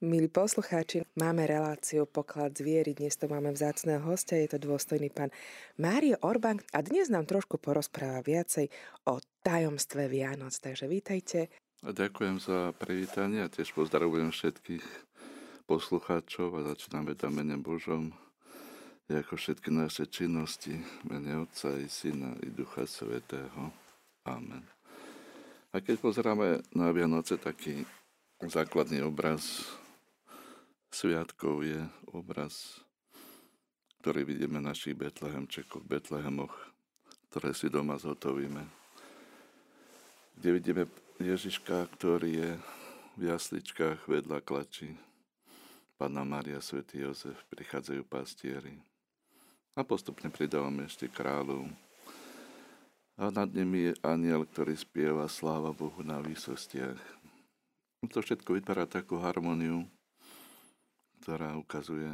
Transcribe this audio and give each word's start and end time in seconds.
Milí 0.00 0.32
poslucháči, 0.32 1.04
máme 1.12 1.44
reláciu 1.44 2.08
Poklad 2.08 2.56
zviery. 2.56 2.96
Dnes 2.96 3.20
to 3.20 3.28
máme 3.28 3.52
vzácného 3.52 4.00
hostia, 4.00 4.40
je 4.40 4.56
to 4.56 4.64
dôstojný 4.64 5.12
pán 5.12 5.28
Mário 5.76 6.16
Orbán 6.24 6.56
a 6.72 6.80
dnes 6.80 7.12
nám 7.12 7.28
trošku 7.28 7.60
porozpráva 7.60 8.24
viacej 8.24 8.72
o 9.04 9.20
tajomstve 9.44 10.08
Vianoc. 10.08 10.56
Takže 10.56 10.88
vítajte. 10.88 11.52
A 11.84 11.92
ďakujem 11.92 12.40
za 12.40 12.72
privítanie 12.80 13.44
a 13.44 13.52
tiež 13.52 13.76
pozdravujem 13.76 14.32
všetkých 14.32 14.86
poslucháčov 15.68 16.48
a 16.56 16.72
začíname 16.72 17.12
tam 17.12 17.36
mene 17.36 17.60
Božom, 17.60 18.16
ako 19.12 19.36
všetky 19.36 19.68
naše 19.68 20.08
činnosti, 20.08 20.80
mene 21.04 21.44
Otca 21.44 21.76
i 21.76 21.92
Syna 21.92 22.40
i 22.40 22.48
Ducha 22.48 22.88
Svetého. 22.88 23.68
Amen. 24.24 24.64
A 25.76 25.84
keď 25.84 26.00
pozeráme 26.00 26.64
na 26.72 26.88
Vianoce, 26.88 27.36
taký 27.36 27.84
základný 28.40 29.04
obraz 29.04 29.68
sviatkov 30.90 31.62
je 31.62 31.80
obraz, 32.10 32.82
ktorý 34.02 34.26
vidíme 34.26 34.58
v 34.58 34.68
našich 34.68 34.98
Betlehemčekoch, 34.98 35.86
Betlehemoch, 35.86 36.52
ktoré 37.30 37.54
si 37.54 37.70
doma 37.70 37.94
zhotovíme. 37.94 38.66
Kde 40.34 40.48
vidíme 40.56 40.82
Ježiška, 41.22 41.86
ktorý 41.94 42.30
je 42.32 42.50
v 43.14 43.22
jasličkách 43.28 44.08
vedľa 44.08 44.40
klačí. 44.42 44.96
Pána 46.00 46.24
Maria, 46.24 46.64
Svetý 46.64 47.04
Jozef, 47.04 47.36
prichádzajú 47.52 48.02
pastieri. 48.08 48.80
A 49.76 49.84
postupne 49.84 50.32
pridávame 50.32 50.88
ešte 50.88 51.12
kráľov. 51.12 51.68
A 53.20 53.28
nad 53.28 53.52
nimi 53.52 53.92
je 53.92 54.00
aniel, 54.00 54.48
ktorý 54.48 54.72
spieva 54.80 55.28
sláva 55.28 55.76
Bohu 55.76 56.00
na 56.00 56.24
výsostiach. 56.24 56.96
To 58.00 58.18
všetko 58.24 58.56
vytvára 58.56 58.88
takú 58.88 59.20
harmóniu, 59.20 59.84
ktorá 61.20 61.52
ukazuje 61.60 62.08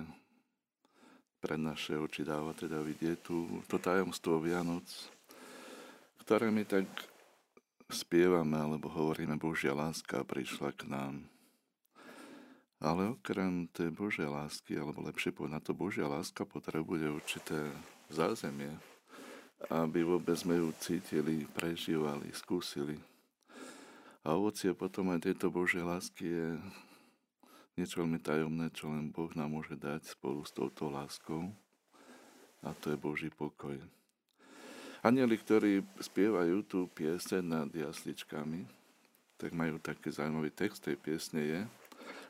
pred 1.39 1.63
naše 1.63 1.95
oči 1.95 2.27
dáva 2.27 2.51
teda 2.59 2.83
vidieť 2.83 3.23
tu, 3.23 3.47
to 3.71 3.79
tajomstvo 3.79 4.43
Vianoc, 4.43 4.87
ktoré 6.27 6.51
my 6.51 6.67
tak 6.67 6.91
spievame 7.87 8.59
alebo 8.59 8.91
hovoríme 8.91 9.39
Božia 9.39 9.71
láska 9.71 10.27
prišla 10.27 10.75
k 10.75 10.91
nám. 10.91 11.23
Ale 12.83 13.15
okrem 13.15 13.71
tej 13.73 13.95
Božej 13.95 14.29
lásky, 14.29 14.77
alebo 14.77 15.01
lepšie 15.07 15.33
povedať, 15.33 15.71
to 15.71 15.73
Božia 15.73 16.11
láska 16.11 16.45
potrebuje 16.45 17.09
určité 17.09 17.73
zázemie, 18.13 18.75
aby 19.73 20.05
vôbec 20.05 20.37
sme 20.37 20.61
ju 20.61 20.69
cítili, 20.83 21.49
prežívali, 21.57 22.29
skúsili. 22.37 23.01
A 24.27 24.35
ovocie 24.35 24.75
potom 24.75 25.15
aj 25.15 25.31
tejto 25.31 25.49
Božej 25.49 25.87
lásky 25.87 26.27
je 26.27 26.49
niečo 27.77 28.01
veľmi 28.01 28.17
tajomné, 28.25 28.73
čo 28.73 28.89
len 28.89 29.13
Boh 29.13 29.29
nám 29.37 29.53
môže 29.53 29.77
dať 29.77 30.09
spolu 30.17 30.41
s 30.43 30.51
touto 30.51 30.89
láskou 30.89 31.53
a 32.65 32.73
to 32.73 32.91
je 32.91 32.97
Boží 32.97 33.29
pokoj. 33.29 33.77
Anieli, 35.05 35.37
ktorí 35.39 35.85
spievajú 36.01 36.67
tú 36.67 36.89
piese 36.91 37.39
nad 37.45 37.71
jasličkami, 37.71 38.67
tak 39.37 39.53
majú 39.53 39.77
taký 39.77 40.09
zaujímavý 40.09 40.51
text 40.51 40.89
tej 40.89 40.97
piesne 40.97 41.45
je, 41.45 41.61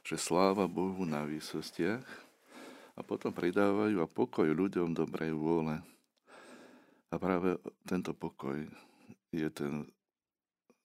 že 0.03 0.19
sláva 0.19 0.67
Bohu 0.67 1.07
na 1.07 1.23
výsostiach 1.23 2.05
a 2.99 3.01
potom 3.07 3.31
pridávajú 3.31 4.03
a 4.03 4.11
pokoj 4.11 4.51
ľuďom 4.51 4.93
dobrej 4.93 5.33
vôle. 5.39 5.79
A 7.09 7.15
práve 7.23 7.55
tento 7.87 8.11
pokoj 8.11 8.59
je 9.31 9.49
ten 9.55 9.87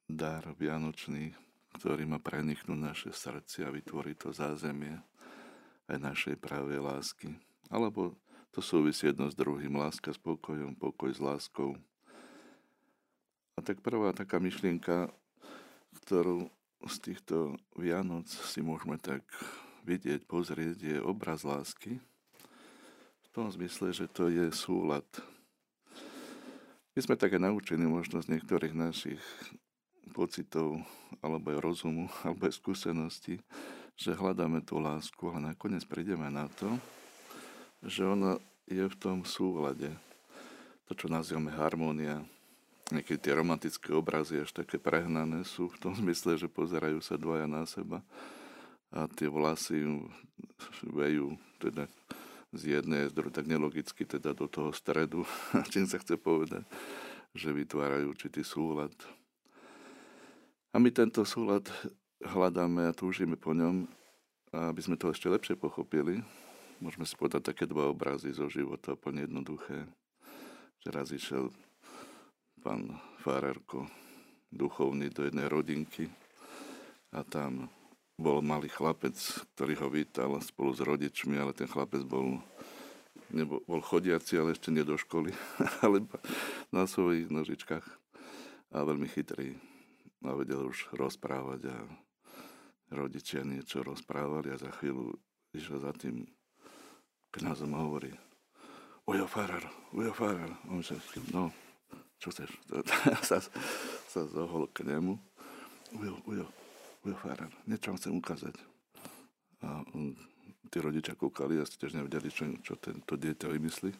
dar 0.05 0.45
vianočný, 0.53 1.33
ktorý 1.75 2.03
má 2.07 2.19
preniknúť 2.19 2.79
naše 2.79 3.11
srdce 3.15 3.63
a 3.63 3.73
vytvoriť 3.73 4.15
to 4.17 4.29
zázemie 4.35 4.99
aj 5.87 5.97
našej 5.99 6.35
pravej 6.39 6.79
lásky. 6.79 7.35
Alebo 7.71 8.15
to 8.51 8.59
súvisí 8.59 9.07
jedno 9.07 9.31
s 9.31 9.35
druhým. 9.35 9.79
Láska 9.79 10.11
s 10.11 10.19
pokojom, 10.19 10.75
pokoj 10.75 11.11
s 11.11 11.23
láskou. 11.23 11.75
A 13.55 13.63
tak 13.63 13.79
prvá 13.79 14.11
taká 14.11 14.39
myšlienka, 14.39 15.11
ktorú 16.03 16.51
z 16.87 16.95
týchto 16.99 17.55
Vianoc 17.77 18.27
si 18.27 18.59
môžeme 18.63 18.97
tak 18.97 19.23
vidieť, 19.85 20.25
pozrieť, 20.25 20.77
je 20.81 20.97
obraz 20.99 21.45
lásky. 21.45 22.01
V 23.21 23.29
tom 23.31 23.47
zmysle, 23.47 23.95
že 23.95 24.11
to 24.11 24.27
je 24.27 24.51
súlad. 24.51 25.05
My 26.91 26.99
sme 26.99 27.15
také 27.15 27.39
naučení 27.39 27.87
možno 27.87 28.19
z 28.19 28.35
niektorých 28.35 28.75
našich 28.75 29.23
pocitov, 30.11 30.83
alebo 31.23 31.55
aj 31.55 31.63
rozumu, 31.63 32.05
alebo 32.27 32.45
aj 32.45 32.59
skúsenosti, 32.59 33.39
že 33.95 34.13
hľadáme 34.13 34.61
tú 34.61 34.77
lásku, 34.77 35.23
ale 35.31 35.55
nakoniec 35.55 35.87
prídeme 35.87 36.27
na 36.27 36.51
to, 36.59 36.67
že 37.81 38.05
ona 38.05 38.37
je 38.69 38.85
v 38.85 38.95
tom 38.99 39.23
súhľade. 39.23 39.89
To, 40.87 40.91
čo 40.93 41.07
nazývame 41.07 41.55
harmónia, 41.55 42.19
niekedy 42.91 43.31
tie 43.31 43.33
romantické 43.33 43.95
obrazy 43.95 44.43
až 44.43 44.51
také 44.51 44.75
prehnané 44.75 45.47
sú 45.47 45.71
v 45.71 45.79
tom 45.79 45.93
zmysle, 46.01 46.35
že 46.35 46.51
pozerajú 46.51 46.99
sa 46.99 47.15
dvaja 47.15 47.47
na 47.47 47.63
seba 47.63 48.03
a 48.91 49.07
tie 49.07 49.31
vlasy 49.31 49.87
vejú 50.83 51.39
teda 51.63 51.87
z 52.51 52.79
jednej, 52.79 53.07
z 53.07 53.15
druhej, 53.15 53.31
tak 53.31 53.47
nelogicky 53.47 54.03
teda 54.03 54.35
do 54.35 54.51
toho 54.51 54.75
stredu, 54.75 55.23
čím 55.71 55.87
sa 55.87 55.95
chce 55.95 56.19
povedať, 56.19 56.67
že 57.31 57.55
vytvárajú 57.55 58.11
určitý 58.11 58.43
súlad. 58.43 58.91
A 60.71 60.79
my 60.79 60.87
tento 60.87 61.27
súlad 61.27 61.67
hľadáme 62.23 62.87
a 62.87 62.95
túžime 62.95 63.35
po 63.35 63.51
ňom, 63.51 63.91
aby 64.55 64.79
sme 64.79 64.95
to 64.95 65.11
ešte 65.11 65.27
lepšie 65.27 65.59
pochopili. 65.59 66.23
Môžeme 66.79 67.03
si 67.03 67.19
povedať 67.19 67.51
také 67.51 67.67
dva 67.67 67.91
obrazy 67.91 68.31
zo 68.31 68.47
života, 68.47 68.95
úplne 68.95 69.27
jednoduché. 69.27 69.83
Že 70.79 70.89
raz 70.95 71.11
išiel 71.11 71.51
pán 72.63 72.87
Farerko, 73.19 73.83
duchovný, 74.47 75.11
do 75.11 75.27
jednej 75.27 75.51
rodinky 75.51 76.07
a 77.11 77.27
tam 77.27 77.67
bol 78.15 78.39
malý 78.39 78.71
chlapec, 78.71 79.19
ktorý 79.59 79.75
ho 79.75 79.87
vítal 79.91 80.31
spolu 80.39 80.71
s 80.71 80.79
rodičmi, 80.79 81.35
ale 81.35 81.51
ten 81.51 81.67
chlapec 81.67 82.07
bol, 82.07 82.39
nebol, 83.27 83.59
bol 83.67 83.83
chodiaci, 83.83 84.39
ale 84.39 84.55
ešte 84.55 84.71
nie 84.71 84.87
do 84.87 84.95
školy, 84.95 85.35
ale 85.83 86.07
na 86.71 86.87
svojich 86.87 87.27
nožičkách 87.27 87.83
a 88.71 88.87
veľmi 88.87 89.11
chytrý 89.11 89.59
a 90.21 90.31
vedel 90.37 90.69
už 90.69 90.93
rozprávať 90.93 91.71
a 91.73 91.77
rodičia 92.93 93.41
niečo 93.41 93.81
rozprávali 93.81 94.53
a 94.53 94.61
za 94.61 94.69
chvíľu 94.77 95.15
išiel 95.55 95.81
za 95.81 95.91
tým 95.95 96.27
kniazom 97.31 97.71
a 97.73 97.79
hovorí 97.81 98.11
Ujo 99.09 99.25
Farar, 99.25 99.65
Ujo 99.91 100.13
Farar. 100.13 100.51
On 100.69 100.79
že, 100.79 100.95
no, 101.33 101.49
čo 102.21 102.29
chceš? 102.29 102.53
sa, 103.29 103.41
sa 104.07 104.21
zohol 104.29 104.69
k 104.69 104.85
nemu. 104.85 105.17
Ujo, 105.97 106.13
Ujo, 106.29 106.45
Ujo 107.01 107.17
Farar, 107.17 107.49
niečo 107.65 107.91
vám 107.91 107.97
chcem 107.97 108.13
ukázať. 108.13 108.55
A 109.65 109.81
on, 109.97 110.13
tí 110.69 110.77
rodičia 110.77 111.17
kúkali 111.17 111.57
a 111.57 111.65
tiež 111.65 111.97
nevedeli, 111.97 112.29
čo, 112.29 112.45
čo 112.61 112.77
tento 112.77 113.17
dieťa 113.17 113.49
vymyslí. 113.49 113.91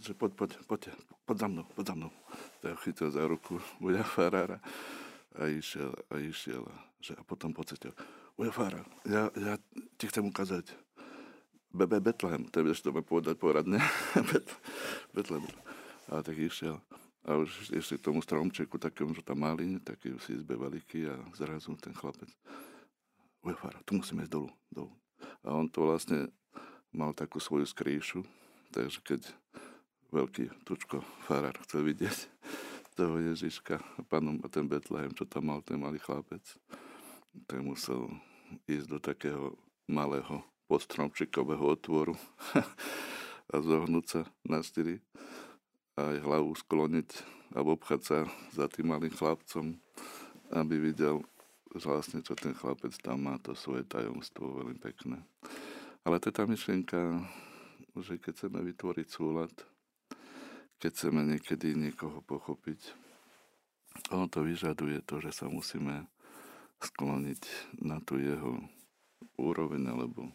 Že 0.00 0.12
poď, 0.14 0.32
poď, 0.36 0.50
poď, 0.68 0.82
poď 1.24 1.36
za 1.40 1.48
mnou, 1.48 1.64
poď 1.72 1.84
za 1.86 1.94
mnou. 1.96 2.12
Tak 2.60 2.80
chytil 2.84 3.08
za 3.08 3.24
ruku 3.24 3.56
Uja 3.80 4.04
Farára 4.04 4.60
a 5.34 5.50
išiel, 5.50 5.92
a 6.10 6.14
išiel. 6.20 6.64
Že, 7.00 7.18
a 7.18 7.22
potom 7.26 7.50
pocitil, 7.50 7.92
Uja 8.38 8.50
Fara, 8.50 8.82
ja, 9.06 9.30
ja 9.38 9.54
ti 9.98 10.10
chcem 10.10 10.26
ukázať 10.26 10.74
Bebe 11.74 11.98
Betlehem, 11.98 12.46
to 12.50 12.62
je, 12.62 12.74
to 12.82 12.94
ma 12.94 13.02
povedať 13.02 13.34
poradne. 13.38 13.82
Betlehem. 15.14 15.46
A 16.10 16.22
tak 16.22 16.38
išiel. 16.38 16.78
A 17.24 17.40
už 17.40 17.72
ešte 17.74 17.98
tomu 17.98 18.22
stromčeku, 18.22 18.78
takému, 18.78 19.16
že 19.16 19.26
tam 19.26 19.42
mali, 19.42 19.80
taký 19.82 20.14
si 20.22 20.38
izbe 20.38 20.54
veľký 20.54 21.00
a 21.08 21.14
zrazu 21.34 21.74
ten 21.80 21.96
chlapec. 21.96 22.30
Uja 23.42 23.58
Fara, 23.58 23.78
tu 23.82 23.98
musíme 23.98 24.22
ísť 24.22 24.34
dolu, 24.34 24.50
dolu. 24.70 24.92
A 25.42 25.54
on 25.56 25.66
to 25.66 25.88
vlastne 25.88 26.30
mal 26.94 27.10
takú 27.10 27.42
svoju 27.42 27.66
skrýšu, 27.66 28.22
takže 28.70 28.98
keď 29.02 29.20
veľký 30.14 30.62
tučko 30.62 31.02
farár 31.26 31.58
chcel 31.66 31.82
vidieť 31.90 32.30
toho 32.94 33.18
Ježiška 33.18 33.82
a 33.82 34.00
pánom 34.06 34.38
a 34.40 34.46
ten 34.46 34.70
Betlehem, 34.70 35.10
čo 35.10 35.26
tam 35.26 35.50
mal 35.50 35.58
ten 35.66 35.74
malý 35.74 35.98
chlapec, 35.98 36.46
tak 37.50 37.58
musel 37.58 38.06
ísť 38.70 38.86
do 38.86 38.98
takého 39.02 39.58
malého 39.90 40.46
podstromčikového 40.70 41.66
otvoru 41.66 42.14
a 43.52 43.54
zohnúť 43.58 44.06
sa 44.06 44.20
na 44.46 44.62
styri 44.62 45.02
a 45.98 46.14
aj 46.14 46.18
hlavu 46.22 46.54
skloniť 46.54 47.10
a 47.58 47.66
obchať 47.66 48.00
sa 48.06 48.18
za 48.54 48.70
tým 48.70 48.94
malým 48.94 49.10
chlapcom, 49.10 49.74
aby 50.54 50.78
videl 50.78 51.26
vlastne, 51.74 52.22
čo 52.22 52.38
ten 52.38 52.54
chlapec 52.54 52.94
tam 53.02 53.26
má, 53.26 53.34
to 53.42 53.58
svoje 53.58 53.82
tajomstvo 53.90 54.62
veľmi 54.62 54.78
pekné. 54.78 55.18
Ale 56.06 56.22
tá 56.22 56.30
myšlienka, 56.46 57.26
že 57.98 58.22
keď 58.22 58.32
chceme 58.38 58.62
vytvoriť 58.62 59.06
súlad, 59.10 59.50
keď 60.84 60.92
chceme 60.92 61.24
niekedy 61.24 61.72
niekoho 61.72 62.20
pochopiť. 62.28 62.76
Ono 64.12 64.28
to 64.28 64.44
vyžaduje 64.44 65.00
to, 65.08 65.16
že 65.24 65.32
sa 65.32 65.48
musíme 65.48 66.04
skloniť 66.76 67.72
na 67.80 68.04
tú 68.04 68.20
jeho 68.20 68.60
úroveň 69.40 69.80
alebo 69.88 70.28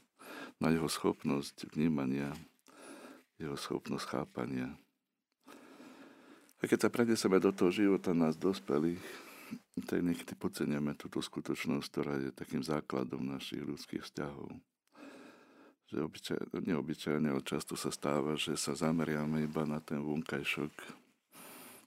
na 0.58 0.74
jeho 0.74 0.90
schopnosť 0.90 1.70
vnímania, 1.78 2.34
jeho 3.38 3.54
schopnosť 3.54 4.10
chápania. 4.10 4.74
A 6.58 6.66
keď 6.66 6.82
sa 6.82 6.90
preneseme 6.90 7.38
do 7.38 7.54
toho 7.54 7.70
života 7.70 8.18
nás 8.18 8.34
dospelých, 8.34 9.06
tak 9.86 10.02
niekedy 10.02 10.34
podceniame 10.34 10.98
túto 10.98 11.22
skutočnosť, 11.22 11.86
ktorá 11.94 12.18
je 12.26 12.34
takým 12.34 12.66
základom 12.66 13.22
našich 13.22 13.62
ľudských 13.62 14.02
vzťahov. 14.02 14.50
Že 15.90 16.06
obyčaj, 16.06 16.40
neobyčajne, 16.54 17.34
ale 17.34 17.42
často 17.42 17.74
sa 17.74 17.90
stáva, 17.90 18.38
že 18.38 18.54
sa 18.54 18.78
zameriame 18.78 19.42
iba 19.50 19.66
na 19.66 19.82
ten 19.82 19.98
vonkajšok. 20.06 20.74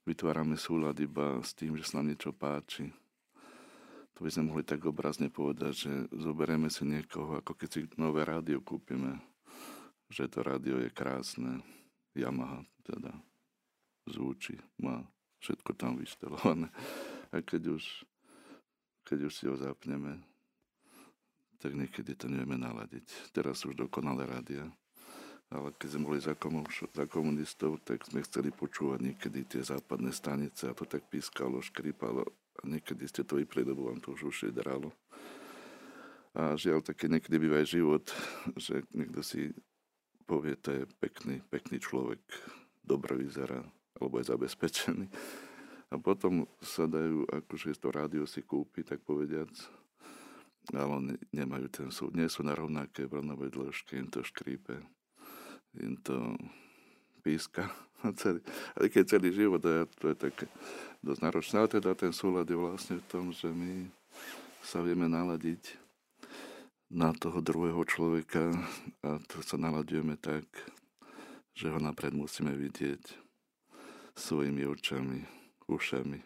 Vytvárame 0.02 0.58
súlad 0.58 0.98
iba 0.98 1.38
s 1.38 1.54
tým, 1.54 1.78
že 1.78 1.86
sa 1.86 2.02
nám 2.02 2.10
niečo 2.10 2.34
páči. 2.34 2.90
To 4.18 4.26
by 4.26 4.30
sme 4.34 4.50
mohli 4.50 4.66
tak 4.66 4.82
obrazne 4.82 5.30
povedať, 5.30 5.86
že 5.86 5.92
zoberieme 6.18 6.66
si 6.66 6.82
niekoho, 6.82 7.38
ako 7.38 7.54
keď 7.54 7.68
si 7.70 7.80
nové 7.94 8.26
rádio 8.26 8.58
kúpime. 8.58 9.22
Že 10.10 10.24
to 10.34 10.38
rádio 10.42 10.76
je 10.82 10.90
krásne. 10.90 11.62
Yamaha 12.18 12.66
teda 12.82 13.14
zvučí, 14.10 14.58
má 14.82 15.06
všetko 15.38 15.70
tam 15.78 15.94
vyštelované. 15.94 16.68
A 17.30 17.38
keď 17.38 17.78
už, 17.78 18.02
keď 19.06 19.30
už 19.30 19.32
si 19.32 19.46
ho 19.46 19.54
zapneme, 19.54 20.18
tak 21.62 21.78
niekedy 21.78 22.18
to 22.18 22.26
nevieme 22.26 22.58
naladiť. 22.58 23.30
Teraz 23.30 23.62
už 23.62 23.78
dokonale 23.78 24.26
rádia. 24.26 24.66
Ale 25.52 25.70
keď 25.78 25.88
sme 25.94 26.10
boli 26.10 26.18
za, 26.18 26.34
za 26.34 27.04
komunistov, 27.06 27.78
tak 27.86 28.02
sme 28.08 28.24
chceli 28.26 28.50
počúvať 28.50 28.98
niekedy 28.98 29.46
tie 29.46 29.62
západné 29.62 30.10
stanice 30.10 30.66
a 30.66 30.74
to 30.74 30.82
tak 30.88 31.06
pískalo, 31.06 31.62
škripalo 31.62 32.26
a 32.26 32.62
niekedy 32.66 33.06
ste 33.06 33.22
to 33.22 33.38
vypli, 33.38 33.62
lebo 33.62 33.86
vám 33.86 34.02
to 34.02 34.16
už 34.16 34.32
ušedralo. 34.32 34.90
A 36.32 36.56
žiaľ, 36.56 36.82
také 36.82 37.06
niekedy 37.06 37.36
býva 37.36 37.60
aj 37.62 37.68
život, 37.68 38.04
že 38.56 38.82
niekto 38.96 39.20
si 39.22 39.52
povie, 40.24 40.56
to 40.56 40.72
je 40.72 40.82
pekný, 40.98 41.44
pekný 41.52 41.78
človek, 41.78 42.24
dobre 42.80 43.20
vyzerá, 43.20 43.60
alebo 44.00 44.18
je 44.18 44.32
zabezpečený 44.32 45.06
a 45.92 46.00
potom 46.00 46.48
sa 46.64 46.88
dajú, 46.88 47.28
akože 47.28 47.76
to 47.76 47.88
rádio 47.92 48.24
si 48.24 48.40
kúpi, 48.40 48.80
tak 48.80 49.04
povediac, 49.04 49.52
ale 50.70 51.18
nemajú 51.34 51.66
ten 51.68 51.88
súd, 51.90 52.14
nie 52.14 52.30
sú 52.30 52.46
na 52.46 52.54
rovnaké 52.54 53.10
vlnové 53.10 53.50
dĺžky, 53.50 53.98
im 53.98 54.08
to 54.08 54.22
škrípe, 54.22 54.78
im 55.82 55.98
to 56.00 56.38
píska. 57.26 57.66
Celý, 58.20 58.42
ale 58.74 58.86
keď 58.90 59.14
celý 59.14 59.30
život, 59.30 59.62
a 59.62 59.86
to 59.86 60.10
je 60.10 60.16
také 60.18 60.46
dosť 61.06 61.20
náročné, 61.22 61.54
ale 61.62 61.70
teda 61.70 61.94
ten 61.94 62.10
súlad 62.10 62.50
je 62.50 62.58
vlastne 62.58 62.98
v 62.98 63.06
tom, 63.06 63.30
že 63.30 63.46
my 63.46 63.86
sa 64.62 64.82
vieme 64.82 65.06
naladiť 65.06 65.78
na 66.90 67.14
toho 67.14 67.38
druhého 67.38 67.82
človeka 67.86 68.50
a 69.06 69.22
to 69.30 69.38
sa 69.40 69.54
naladujeme 69.54 70.18
tak, 70.18 70.44
že 71.54 71.70
ho 71.70 71.78
napred 71.78 72.10
musíme 72.10 72.52
vidieť 72.58 73.00
svojimi 74.18 74.66
očami, 74.68 75.24
ušami. 75.70 76.20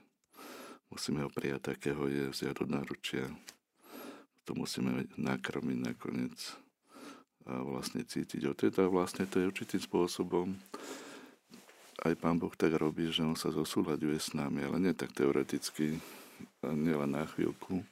Musíme 0.91 1.27
ho 1.27 1.31
prijať, 1.31 1.75
takého 1.75 2.07
je, 2.07 2.31
vziať 2.31 2.57
od 2.63 2.71
náručia. 2.71 3.27
To 4.47 4.55
musíme 4.55 5.11
nakrmiť 5.19 5.79
nakoniec 5.83 6.39
a 7.47 7.63
vlastne 7.63 8.03
cítiť. 8.03 8.43
O 8.51 8.55
teda 8.55 8.87
vlastne 8.91 9.27
to 9.27 9.39
je 9.39 9.51
určitým 9.51 9.83
spôsobom 9.83 10.55
aj 12.07 12.15
Pán 12.19 12.39
Boh 12.39 12.53
tak 12.55 12.75
robí, 12.79 13.11
že 13.11 13.27
On 13.27 13.35
sa 13.35 13.51
zosúľaďuje 13.51 14.19
s 14.19 14.31
nami, 14.35 14.63
ale 14.63 14.79
nie 14.79 14.95
tak 14.95 15.11
teoreticky, 15.17 15.99
nielen 16.63 17.15
na 17.15 17.27
chvíľku, 17.27 17.83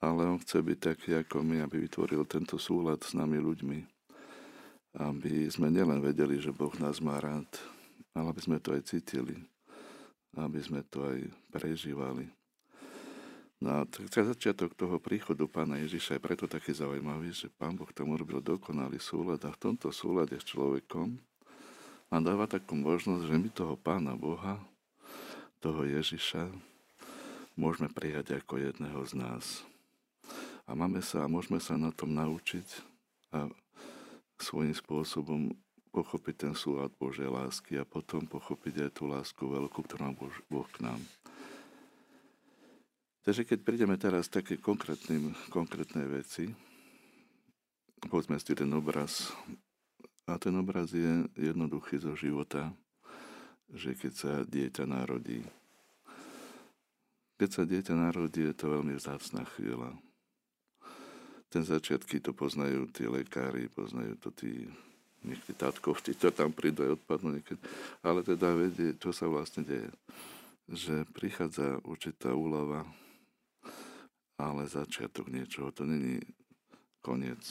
ale 0.00 0.24
On 0.24 0.38
chce 0.40 0.62
byť 0.62 0.78
taký 0.78 1.10
ako 1.20 1.44
my, 1.44 1.64
aby 1.64 1.84
vytvoril 1.84 2.24
tento 2.24 2.56
súlad 2.56 3.02
s 3.04 3.12
nami 3.12 3.36
ľuďmi. 3.40 3.78
Aby 4.96 5.48
sme 5.52 5.68
nielen 5.68 6.00
vedeli, 6.00 6.40
že 6.40 6.54
Boh 6.54 6.72
nás 6.80 7.04
má 7.04 7.20
rád, 7.20 7.48
ale 8.16 8.32
aby 8.32 8.40
sme 8.40 8.56
to 8.62 8.72
aj 8.72 8.88
cítili 8.88 9.36
aby 10.36 10.60
sme 10.60 10.84
to 10.92 11.00
aj 11.08 11.18
prežívali. 11.48 12.28
No 13.56 13.80
a 13.80 13.88
začiatok 14.12 14.76
toho 14.76 15.00
príchodu 15.00 15.48
pána 15.48 15.80
Ježiša 15.80 16.20
je 16.20 16.24
preto 16.24 16.44
taký 16.44 16.76
zaujímavý, 16.76 17.32
že 17.32 17.48
pán 17.48 17.72
Boh 17.72 17.88
tam 17.88 18.12
urobil 18.12 18.44
dokonalý 18.44 19.00
súlad 19.00 19.40
a 19.48 19.50
v 19.52 19.60
tomto 19.60 19.88
súlade 19.88 20.36
s 20.36 20.44
človekom 20.44 21.16
nám 22.12 22.22
dáva 22.22 22.44
takú 22.44 22.76
možnosť, 22.76 23.24
že 23.26 23.36
my 23.40 23.48
toho 23.50 23.74
pána 23.80 24.12
Boha, 24.12 24.60
toho 25.58 25.88
Ježiša, 25.88 26.52
môžeme 27.56 27.88
prijať 27.88 28.38
ako 28.38 28.60
jedného 28.60 29.00
z 29.08 29.12
nás. 29.16 29.64
A 30.68 30.76
máme 30.76 31.00
sa 31.00 31.24
a 31.24 31.30
môžeme 31.32 31.56
sa 31.56 31.80
na 31.80 31.90
tom 31.90 32.12
naučiť 32.12 32.68
a 33.32 33.48
svojím 34.36 34.76
spôsobom 34.76 35.56
pochopiť 35.96 36.34
ten 36.44 36.52
súlad 36.52 36.92
Božej 37.00 37.32
lásky 37.32 37.80
a 37.80 37.88
potom 37.88 38.28
pochopiť 38.28 38.84
aj 38.84 38.90
tú 38.92 39.08
lásku 39.08 39.40
veľkú, 39.40 39.80
ktorú 39.80 40.12
Boh 40.52 40.68
k 40.68 40.84
nám. 40.84 41.00
Takže 43.26 43.42
keď 43.42 43.58
prídeme 43.66 43.98
teraz 43.98 44.30
také 44.30 44.54
konkrétne 44.54 46.04
veci, 46.06 46.46
povedzme 48.06 48.38
si 48.38 48.54
ten 48.54 48.70
obraz, 48.70 49.34
a 50.30 50.38
ten 50.38 50.54
obraz 50.54 50.94
je 50.94 51.26
jednoduchý 51.34 51.98
zo 51.98 52.14
života, 52.14 52.70
že 53.74 53.98
keď 53.98 54.12
sa 54.14 54.32
dieťa 54.46 54.86
narodí, 54.86 55.42
keď 57.34 57.50
sa 57.50 57.62
dieťa 57.66 57.94
narodí, 57.98 58.46
je 58.46 58.54
to 58.54 58.70
veľmi 58.70 58.94
vzácná 58.94 59.42
chvíľa. 59.58 59.90
Ten 61.50 61.66
začiatky 61.66 62.22
to 62.22 62.30
poznajú 62.30 62.86
tí 62.94 63.10
lekári, 63.10 63.66
poznajú 63.66 64.22
to 64.22 64.30
tí 64.38 64.70
niekedy 65.26 65.58
tatkovci, 65.58 66.14
to 66.14 66.30
tam 66.30 66.54
prídu 66.54 66.86
aj 66.86 67.02
odpadnú 67.02 67.42
niekedy. 67.42 67.58
Ale 68.06 68.22
teda 68.22 68.54
vedie, 68.54 68.94
čo 68.94 69.10
sa 69.10 69.26
vlastne 69.26 69.66
deje. 69.66 69.90
Že 70.70 71.10
prichádza 71.10 71.82
určitá 71.82 72.30
úlava, 72.34 72.86
ale 74.36 74.68
začiatok 74.68 75.28
niečoho. 75.32 75.72
To 75.72 75.88
není 75.88 76.20
koniec. 77.04 77.42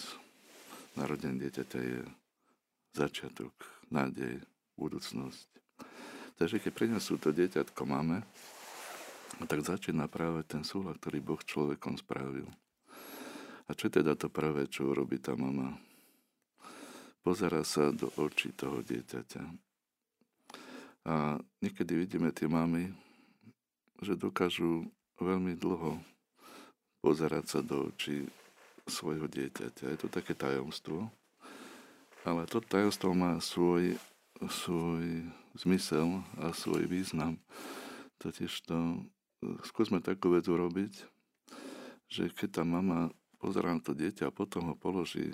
Narodenie 0.96 1.46
dieťaťa 1.46 1.80
je 1.82 2.00
začiatok, 2.96 3.52
nádej, 3.92 4.40
budúcnosť. 4.80 5.50
Takže 6.40 6.64
keď 6.64 6.72
prinesú 6.72 7.20
to 7.20 7.36
dieťatko 7.36 7.82
máme, 7.84 8.24
tak 9.52 9.66
začína 9.66 10.08
práve 10.08 10.48
ten 10.48 10.64
súľad, 10.64 11.02
ktorý 11.04 11.20
Boh 11.20 11.42
človekom 11.44 12.00
spravil. 12.00 12.48
A 13.68 13.76
čo 13.76 13.92
teda 13.92 14.16
to 14.16 14.31
prvé, 14.31 14.70
čo 14.72 14.94
urobí 14.94 15.20
tá 15.20 15.36
mama? 15.36 15.76
pozera 17.26 17.66
sa 17.66 17.90
do 17.90 18.14
očí 18.21 18.54
toho 18.54 18.86
dieťaťa. 18.86 19.42
A 21.09 21.42
niekedy 21.57 21.98
vidíme 21.98 22.30
tie 22.30 22.45
mamy, 22.45 22.94
že 24.06 24.14
dokážu 24.14 24.86
veľmi 25.18 25.57
dlho 25.57 25.98
pozerať 27.06 27.45
sa 27.45 27.59
do 27.62 27.94
očí 27.94 28.26
svojho 28.90 29.30
dieťaťa. 29.30 29.94
Je 29.94 29.97
to 30.02 30.09
také 30.09 30.33
tajomstvo, 30.33 31.06
ale 32.26 32.50
to 32.50 32.57
tajomstvo 32.66 33.14
má 33.14 33.38
svoj, 33.38 33.94
svoj 34.50 35.30
zmysel 35.54 36.26
a 36.42 36.50
svoj 36.50 36.90
význam. 36.90 37.38
Totiž 38.18 38.50
to, 38.66 39.06
skúsme 39.69 40.02
takú 40.02 40.33
vec 40.33 40.50
urobiť, 40.50 41.06
že 42.09 42.33
keď 42.33 42.62
tá 42.62 42.64
mama 42.66 43.14
pozerá 43.38 43.78
na 43.78 43.85
to 43.85 43.94
dieťa 43.94 44.33
a 44.33 44.33
potom 44.33 44.74
ho 44.74 44.76
položí 44.78 45.30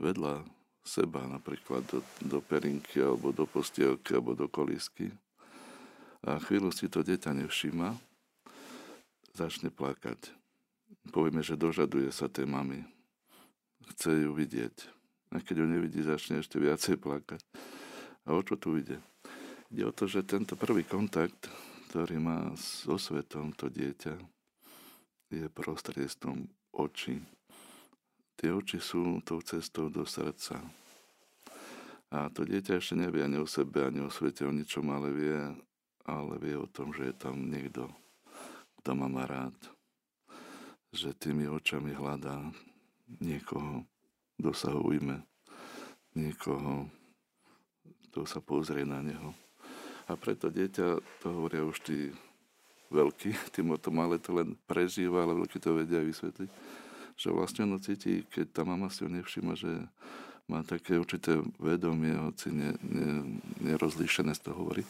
vedľa 0.00 0.48
seba, 0.80 1.28
napríklad 1.28 1.84
do, 1.92 2.00
do 2.24 2.40
perinky, 2.40 3.04
alebo 3.04 3.36
do 3.36 3.44
postielky, 3.44 4.16
alebo 4.16 4.32
do 4.32 4.48
kolisky. 4.48 5.12
A 6.24 6.40
chvíľu 6.40 6.72
si 6.72 6.88
to 6.88 7.04
dieťa 7.04 7.36
nevšíma, 7.36 8.11
začne 9.32 9.72
plakať. 9.72 10.32
Povieme, 11.10 11.40
že 11.44 11.58
dožaduje 11.58 12.08
sa 12.12 12.28
tej 12.28 12.46
mamy. 12.46 12.84
Chce 13.96 14.24
ju 14.24 14.30
vidieť. 14.32 14.76
A 15.32 15.40
keď 15.40 15.64
ju 15.64 15.66
nevidí, 15.66 16.00
začne 16.04 16.44
ešte 16.44 16.60
viacej 16.60 17.00
plakať. 17.00 17.40
A 18.28 18.36
o 18.36 18.40
čo 18.44 18.60
tu 18.60 18.76
ide? 18.76 19.00
Ide 19.72 19.88
o 19.88 19.92
to, 19.92 20.04
že 20.04 20.28
tento 20.28 20.54
prvý 20.54 20.84
kontakt, 20.84 21.48
ktorý 21.88 22.20
má 22.20 22.52
so 22.54 23.00
svetom 23.00 23.56
to 23.56 23.72
dieťa, 23.72 24.14
je 25.32 25.48
prostredstvom 25.48 26.44
očí, 26.76 27.24
Tie 28.42 28.50
oči 28.50 28.82
sú 28.82 29.22
tou 29.22 29.38
cestou 29.38 29.86
do 29.86 30.02
srdca. 30.02 30.58
A 32.10 32.26
to 32.34 32.42
dieťa 32.42 32.82
ešte 32.82 32.98
nevie 32.98 33.22
ani 33.22 33.38
o 33.38 33.46
sebe, 33.46 33.86
ani 33.86 34.02
o 34.02 34.10
svete, 34.10 34.42
o 34.42 34.50
ničom, 34.50 34.82
ale 34.90 35.14
vie, 35.14 35.38
ale 36.02 36.34
vie 36.42 36.58
o 36.58 36.66
tom, 36.66 36.90
že 36.90 37.12
je 37.12 37.14
tam 37.14 37.38
niekto, 37.46 37.86
ma 38.90 39.06
má 39.06 39.22
rád. 39.22 39.54
Že 40.90 41.14
tými 41.14 41.46
očami 41.46 41.94
hľadá 41.94 42.50
niekoho, 43.22 43.86
kto 44.42 44.50
sa 44.50 44.74
ho 44.74 44.82
ujme, 44.82 45.22
niekoho, 46.18 46.90
kto 48.10 48.26
sa 48.26 48.42
pozrie 48.42 48.82
na 48.82 48.98
neho. 48.98 49.30
A 50.10 50.18
preto 50.18 50.50
dieťa, 50.50 50.98
to 51.22 51.26
hovoria 51.30 51.62
už 51.62 51.78
tí 51.86 52.10
veľkí, 52.90 53.30
tým 53.54 53.72
o 53.72 53.78
tom 53.78 54.02
malé 54.02 54.18
to 54.18 54.34
len 54.34 54.58
prežíva, 54.66 55.24
ale 55.24 55.38
veľkí 55.38 55.62
to 55.62 55.78
vedia 55.78 56.02
vysvetliť, 56.02 56.50
že 57.16 57.28
vlastne 57.32 57.64
ono 57.70 57.78
cíti, 57.80 58.26
keď 58.28 58.46
tá 58.50 58.62
mama 58.66 58.92
si 58.92 59.06
ho 59.06 59.08
nevšíma, 59.08 59.56
že 59.56 59.70
má 60.50 60.60
také 60.66 60.98
určité 60.98 61.38
vedomie, 61.56 62.12
hoci 62.12 62.52
ne, 62.52 62.76
ne, 62.82 63.40
nerozlíšené 63.62 64.36
z 64.36 64.42
toho 64.44 64.66
hovorí, 64.66 64.84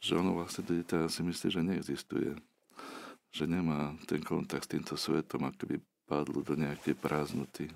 že 0.00 0.16
ono 0.16 0.32
vlastne 0.32 0.64
to 0.64 0.72
dieťa 0.78 1.10
si 1.10 1.20
myslí, 1.26 1.46
že 1.52 1.60
neexistuje. 1.60 2.32
Že 3.32 3.48
nemá 3.48 3.96
ten 4.04 4.20
kontakt 4.20 4.68
s 4.68 4.72
týmto 4.76 4.94
svetom, 5.00 5.48
ako 5.48 5.64
by 5.64 5.76
padlo 6.04 6.44
do 6.44 6.52
nejakej 6.52 6.92
prázdnoty. 7.00 7.72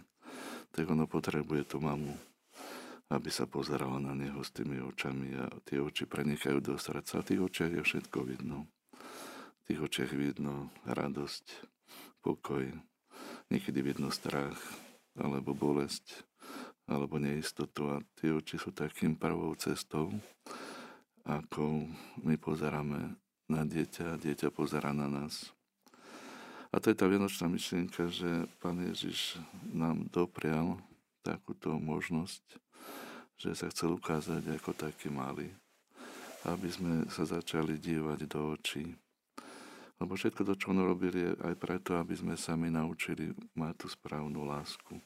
Tak 0.68 0.84
ono 0.84 1.08
potrebuje 1.08 1.72
tú 1.72 1.80
mamu, 1.80 2.12
aby 3.08 3.32
sa 3.32 3.48
pozerala 3.48 3.96
na 3.96 4.12
neho 4.12 4.44
s 4.44 4.52
tými 4.52 4.76
očami 4.84 5.32
a 5.40 5.48
tie 5.64 5.80
oči 5.80 6.04
prenikajú 6.04 6.60
do 6.60 6.76
srdca. 6.76 7.25
V 7.25 7.28
tých 7.32 7.40
očiach 7.40 7.72
je 7.72 7.82
všetko 7.82 8.18
vidno. 8.28 8.68
V 8.92 9.62
tých 9.72 9.80
očiach 9.80 10.12
vidno 10.12 10.68
radosť, 10.84 11.44
pokoj, 12.20 12.68
niekedy 13.48 13.80
vidno 13.80 14.12
strach 14.12 14.60
alebo 15.16 15.56
bolesť 15.56 16.26
alebo 16.86 17.18
neistotu 17.18 17.90
a 17.90 18.04
tie 18.20 18.30
oči 18.30 18.60
sú 18.60 18.70
takým 18.70 19.18
prvou 19.18 19.56
cestou, 19.58 20.12
ako 21.26 21.90
my 22.22 22.38
pozeráme 22.38 23.18
na 23.46 23.62
dieťa 23.62 24.18
dieťa 24.18 24.48
pozera 24.50 24.90
na 24.90 25.06
nás. 25.06 25.54
A 26.74 26.82
to 26.82 26.90
je 26.90 26.98
tá 26.98 27.06
vianočná 27.06 27.46
myšlienka, 27.46 28.10
že 28.10 28.50
Pán 28.58 28.82
Ježiš 28.82 29.38
nám 29.70 30.10
doprial 30.10 30.76
takúto 31.22 31.78
možnosť, 31.78 32.42
že 33.38 33.54
sa 33.54 33.70
chcel 33.70 33.96
ukázať 33.96 34.44
ako 34.60 34.70
taký 34.74 35.08
malý, 35.08 35.48
aby 36.44 36.68
sme 36.68 36.92
sa 37.08 37.24
začali 37.24 37.78
dívať 37.80 38.28
do 38.28 38.52
očí. 38.52 38.92
Lebo 39.96 40.12
všetko 40.12 40.44
to, 40.44 40.54
čo 40.60 40.76
on 40.76 40.84
robil, 40.84 41.14
je 41.14 41.32
aj 41.40 41.54
preto, 41.56 41.96
aby 41.96 42.12
sme 42.12 42.36
sami 42.36 42.68
naučili 42.68 43.32
mať 43.56 43.74
tú 43.80 43.86
správnu 43.88 44.44
lásku. 44.44 45.00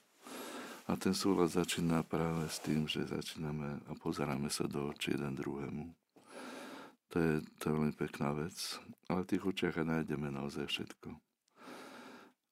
A 0.90 0.98
ten 0.98 1.14
súlad 1.14 1.54
začína 1.54 2.02
práve 2.02 2.50
s 2.50 2.58
tým, 2.58 2.90
že 2.90 3.06
začíname 3.06 3.78
a 3.86 3.92
pozeráme 3.94 4.50
sa 4.50 4.66
do 4.66 4.90
očí 4.90 5.14
jeden 5.14 5.38
druhému. 5.38 5.86
To 7.10 7.16
je, 7.18 7.42
to 7.58 7.62
je 7.66 7.74
veľmi 7.74 7.94
pekná 7.98 8.30
vec, 8.38 8.54
ale 9.10 9.26
v 9.26 9.30
tých 9.34 9.42
očiach 9.42 9.82
nájdeme 9.82 10.30
naozaj 10.30 10.70
všetko. 10.70 11.10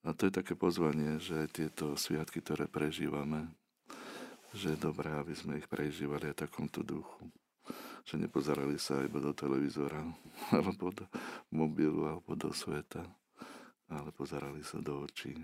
A 0.03 0.15
to 0.15 0.27
je 0.27 0.33
také 0.35 0.55
pozvanie, 0.55 1.19
že 1.19 1.43
aj 1.43 1.49
tieto 1.55 1.95
sviatky, 1.95 2.43
ktoré 2.43 2.67
prežívame, 2.67 3.51
že 4.55 4.75
je 4.75 4.79
dobré, 4.79 5.11
aby 5.15 5.35
sme 5.35 5.59
ich 5.59 5.67
prežívali 5.67 6.31
aj 6.31 6.47
takomto 6.47 6.83
duchu. 6.83 7.31
Že 8.07 8.27
nepozerali 8.27 8.79
sa 8.79 8.99
iba 9.03 9.23
do 9.23 9.31
televízora, 9.35 10.03
alebo 10.55 10.91
do 10.91 11.05
mobilu, 11.51 12.07
alebo 12.07 12.35
do 12.35 12.51
sveta, 12.51 13.03
ale 13.91 14.09
pozerali 14.11 14.63
sa 14.63 14.83
do 14.83 15.03
očí 15.03 15.35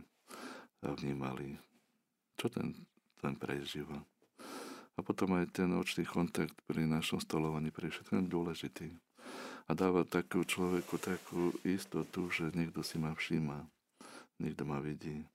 a 0.83 0.91
vnímali 0.91 1.55
čo 2.35 2.51
ten, 2.51 2.75
ten 3.19 3.35
prežíva. 3.35 3.95
A 4.95 5.03
potom 5.03 5.35
aj 5.35 5.51
ten 5.51 5.67
očný 5.75 6.07
kontakt 6.07 6.55
pri 6.63 6.87
našom 6.87 7.19
stolovaní 7.19 7.71
pre 7.71 7.91
všetko 7.91 8.23
je 8.23 8.31
dôležitý. 8.31 8.87
A 9.65 9.73
dáva 9.73 10.05
takú 10.05 10.45
človeku 10.45 11.01
takú 11.01 11.49
istotu, 11.65 12.29
že 12.29 12.53
niekto 12.53 12.85
si 12.85 13.01
ma 13.01 13.17
všíma, 13.17 13.65
niekto 14.37 14.61
ma 14.61 14.77
vidí, 14.77 15.25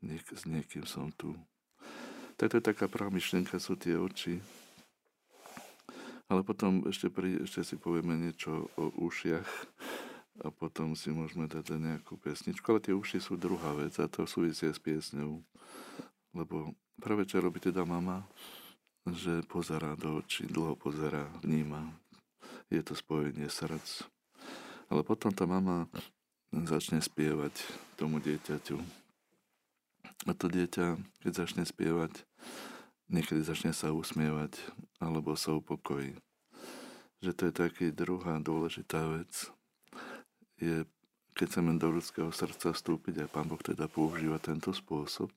niek, 0.00 0.24
s 0.24 0.48
niekým 0.48 0.88
som 0.88 1.12
tu. 1.12 1.36
Tak 2.36 2.52
to 2.52 2.56
je 2.60 2.68
taká 2.68 2.88
prvá 2.88 3.12
myšlienka, 3.12 3.60
sú 3.60 3.76
tie 3.76 3.96
oči. 3.96 4.40
Ale 6.26 6.42
potom 6.42 6.82
ešte, 6.90 7.06
pri, 7.08 7.46
ešte 7.46 7.62
si 7.62 7.76
povieme 7.78 8.18
niečo 8.18 8.66
o 8.74 8.90
ušiach 8.98 9.46
a 10.44 10.52
potom 10.52 10.92
si 10.98 11.14
môžeme 11.14 11.46
dať 11.46 11.78
nejakú 11.78 12.18
pesničku. 12.18 12.66
Ale 12.66 12.82
tie 12.82 12.92
uši 12.92 13.22
sú 13.22 13.38
druhá 13.38 13.72
vec 13.72 13.94
a 14.02 14.10
to 14.10 14.26
súvisia 14.28 14.74
s 14.74 14.82
piesňou. 14.82 15.40
Lebo 16.34 16.76
prvé, 17.00 17.24
čo 17.24 17.40
robí 17.40 17.62
teda 17.62 17.86
mama, 17.86 18.26
že 19.06 19.46
pozera 19.46 19.94
do 19.94 20.18
očí, 20.18 20.44
dlho 20.50 20.74
pozera, 20.74 21.30
vníma. 21.40 21.94
Je 22.70 22.82
to 22.82 22.98
spojenie 22.98 23.46
srdc. 23.46 24.06
Ale 24.90 25.02
potom 25.06 25.30
tá 25.30 25.46
mama 25.46 25.86
začne 26.50 27.02
spievať 27.02 27.52
tomu 27.98 28.22
dieťaťu. 28.22 28.78
A 30.26 30.32
to 30.34 30.50
dieťa, 30.50 30.98
keď 31.22 31.32
začne 31.46 31.62
spievať, 31.62 32.26
niekedy 33.06 33.42
začne 33.46 33.70
sa 33.70 33.94
usmievať 33.94 34.58
alebo 34.98 35.38
sa 35.38 35.54
upokojí. 35.54 36.18
Že 37.22 37.30
to 37.34 37.42
je 37.46 37.52
taký 37.54 37.86
druhá 37.94 38.38
dôležitá 38.42 39.06
vec. 39.10 39.30
Je, 40.58 40.82
keď 41.36 41.46
chceme 41.46 41.78
do 41.78 41.94
ľudského 41.94 42.32
srdca 42.32 42.72
vstúpiť, 42.74 43.22
a 43.22 43.30
Pán 43.30 43.46
Boh 43.46 43.60
teda 43.60 43.86
používa 43.86 44.40
tento 44.42 44.72
spôsob, 44.74 45.30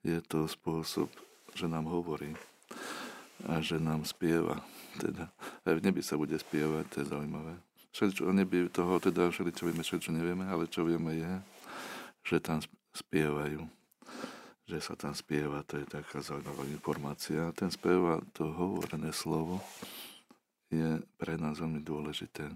je 0.00 0.18
to 0.24 0.48
spôsob, 0.48 1.10
že 1.52 1.66
nám 1.68 1.88
hovorí 1.88 2.32
a 3.48 3.62
že 3.64 3.80
nám 3.80 4.04
spieva. 4.04 4.60
Teda, 4.98 5.30
aj 5.64 5.80
v 5.80 5.84
nebi 5.86 6.02
sa 6.04 6.18
bude 6.18 6.36
spievať, 6.36 6.84
to 6.90 6.96
je 7.00 7.06
zaujímavé. 7.08 7.54
Všetko 7.90 8.20
o 8.28 8.32
nebi 8.34 8.68
toho, 8.70 9.00
teda 9.02 9.32
čo 9.32 9.46
vieme, 9.66 9.82
všetko 9.82 10.10
nevieme, 10.14 10.44
ale 10.46 10.70
čo 10.70 10.86
vieme 10.86 11.16
je, 11.16 11.32
že 12.22 12.36
tam 12.38 12.60
spievajú. 12.94 13.66
Že 14.70 14.78
sa 14.78 14.94
tam 14.94 15.14
spieva, 15.16 15.66
to 15.66 15.82
je 15.82 15.86
taká 15.88 16.22
zaujímavá 16.22 16.62
informácia. 16.70 17.50
Ten 17.58 17.74
spieva, 17.74 18.22
to 18.36 18.46
hovorené 18.54 19.10
slovo, 19.10 19.58
je 20.70 21.02
pre 21.18 21.34
nás 21.34 21.58
veľmi 21.58 21.82
dôležité. 21.82 22.46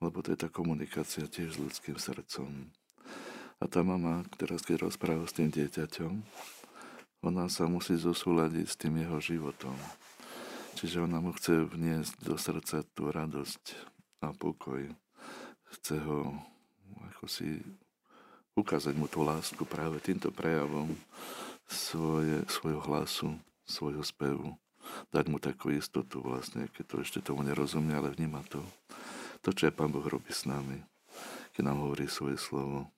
Lebo 0.00 0.24
to 0.24 0.32
je 0.32 0.40
tá 0.40 0.48
komunikácia 0.48 1.28
tiež 1.28 1.56
s 1.56 1.60
ľudským 1.60 2.00
srdcom. 2.00 2.48
A 3.60 3.68
tá 3.68 3.84
mama, 3.84 4.24
ktorá 4.32 4.56
keď 4.56 4.88
rozpráva 4.88 5.28
s 5.28 5.36
tým 5.36 5.52
dieťaťom, 5.52 6.24
ona 7.20 7.48
sa 7.52 7.68
musí 7.68 7.96
zosúľadiť 7.96 8.66
s 8.66 8.76
tým 8.80 9.00
jeho 9.00 9.20
životom. 9.20 9.76
Čiže 10.76 11.04
ona 11.04 11.20
mu 11.20 11.36
chce 11.36 11.68
vniesť 11.68 12.14
do 12.24 12.34
srdca 12.40 12.80
tú 12.96 13.12
radosť 13.12 13.76
a 14.24 14.32
pokoj. 14.32 14.88
Chce 15.76 15.96
ho 16.00 16.32
ako 17.12 17.24
si 17.28 17.60
ukázať 18.56 18.96
mu 18.96 19.04
tú 19.06 19.20
lásku 19.20 19.60
práve 19.68 20.00
týmto 20.00 20.32
prejavom 20.32 20.92
svoje, 21.68 22.42
svojho 22.48 22.80
hlasu, 22.84 23.36
svojho 23.68 24.00
spevu. 24.00 24.56
Dať 25.12 25.24
mu 25.28 25.36
takú 25.36 25.70
istotu 25.70 26.24
vlastne, 26.24 26.66
keď 26.72 26.84
to 26.88 26.96
ešte 27.04 27.20
tomu 27.20 27.44
nerozumie, 27.44 27.92
ale 27.92 28.10
vníma 28.10 28.40
to. 28.48 28.64
To, 29.44 29.52
čo 29.52 29.68
je 29.68 29.76
Pán 29.76 29.92
Boh 29.92 30.04
robí 30.04 30.32
s 30.32 30.48
nami, 30.48 30.80
keď 31.52 31.62
nám 31.68 31.84
hovorí 31.84 32.08
svoje 32.08 32.40
slovo 32.40 32.88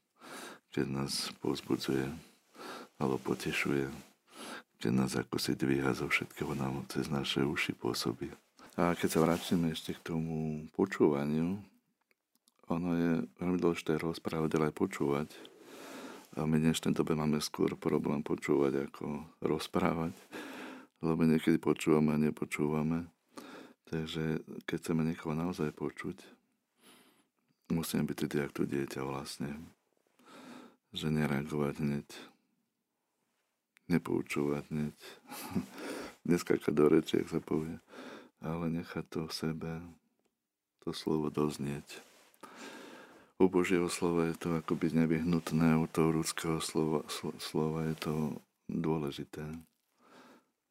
keď 0.73 0.88
nás 0.88 1.29
pozbudzuje 1.45 2.09
alebo 2.97 3.21
potešuje, 3.21 3.93
keď 4.82 4.90
nás 4.98 5.14
ako 5.14 5.38
si 5.38 5.54
dvíha 5.54 5.94
zo 5.94 6.10
všetkého 6.10 6.58
nám 6.58 6.82
cez 6.90 7.06
naše 7.06 7.46
uši 7.46 7.70
pôsobí. 7.78 8.34
A 8.74 8.98
keď 8.98 9.08
sa 9.14 9.22
vrátime 9.22 9.70
ešte 9.70 9.94
k 9.94 10.02
tomu 10.02 10.66
počúvaniu, 10.74 11.54
ono 12.66 12.90
je 12.98 13.12
veľmi 13.38 13.62
dôležité 13.62 13.94
rozprávať, 14.02 14.58
ale 14.58 14.74
aj 14.74 14.74
počúvať. 14.74 15.28
A 16.34 16.50
my 16.50 16.58
v 16.58 16.66
dnešnej 16.66 16.98
dobe 16.98 17.14
máme 17.14 17.38
skôr 17.38 17.78
problém 17.78 18.26
počúvať 18.26 18.90
ako 18.90 19.22
rozprávať, 19.46 20.18
lebo 20.98 21.30
niekedy 21.30 21.62
počúvame 21.62 22.18
a 22.18 22.18
nepočúvame. 22.18 23.06
Takže 23.86 24.42
keď 24.66 24.76
chceme 24.82 25.06
niekoho 25.06 25.38
naozaj 25.38 25.70
počuť, 25.78 26.18
musíme 27.70 28.02
byť 28.02 28.16
tedy 28.26 28.36
ako 28.42 28.52
to 28.58 28.62
dieťa 28.66 29.00
vlastne 29.06 29.62
že 30.92 31.08
nereagovať 31.08 31.74
hneď, 31.80 32.08
nepoučovať 33.90 34.64
hneď, 34.70 34.96
neskakať 36.30 36.72
do 36.74 36.86
reči, 36.86 37.22
ak 37.22 37.28
sa 37.32 37.40
povie, 37.42 37.78
ale 38.42 38.70
nechať 38.70 39.04
to 39.10 39.20
v 39.26 39.32
sebe, 39.32 39.72
to 40.82 40.90
slovo 40.90 41.30
doznieť. 41.30 42.02
U 43.42 43.50
Božieho 43.50 43.90
slova 43.90 44.30
je 44.30 44.36
to 44.38 44.48
akoby 44.54 44.94
nevyhnutné, 44.94 45.74
u 45.74 45.86
toho 45.90 46.22
ľudského 46.22 46.62
slova, 46.62 47.02
slova 47.42 47.90
je 47.90 47.96
to 47.98 48.14
dôležité. 48.70 49.42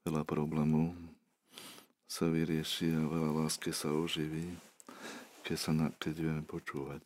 Veľa 0.07 0.23
problémov 0.23 0.95
sa 2.07 2.31
vyrieši 2.31 2.95
a 2.95 3.07
veľa 3.11 3.43
lásky 3.43 3.75
sa 3.75 3.91
oživí, 3.91 4.55
keď, 5.43 5.57
sa 5.59 5.71
na, 5.75 5.91
keď 5.99 6.13
vieme 6.15 6.43
počúvať. 6.43 7.03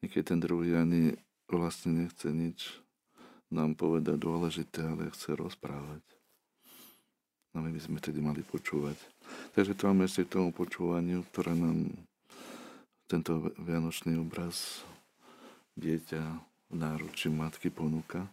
Niekedy 0.00 0.24
ten 0.24 0.40
druhý 0.40 0.72
ani 0.76 1.20
vlastne 1.48 2.04
nechce 2.04 2.32
nič 2.32 2.80
nám 3.50 3.74
povedať 3.74 4.16
dôležité, 4.16 4.86
ale 4.86 5.10
chce 5.10 5.34
rozprávať. 5.34 6.02
No 7.50 7.66
my 7.66 7.70
by 7.74 7.80
sme 7.82 7.98
tedy 7.98 8.22
mali 8.22 8.46
počúvať. 8.46 8.94
Takže 9.58 9.74
to 9.74 9.90
máme 9.90 10.06
ešte 10.06 10.22
k 10.22 10.38
tomu 10.38 10.54
počúvaniu, 10.54 11.26
ktoré 11.34 11.50
nám 11.58 11.90
tento 13.10 13.50
vianočný 13.58 14.22
obraz 14.22 14.86
dieťa 15.74 16.22
v 16.70 16.74
náručí 16.78 17.26
matky 17.26 17.74
ponúka. 17.74 18.30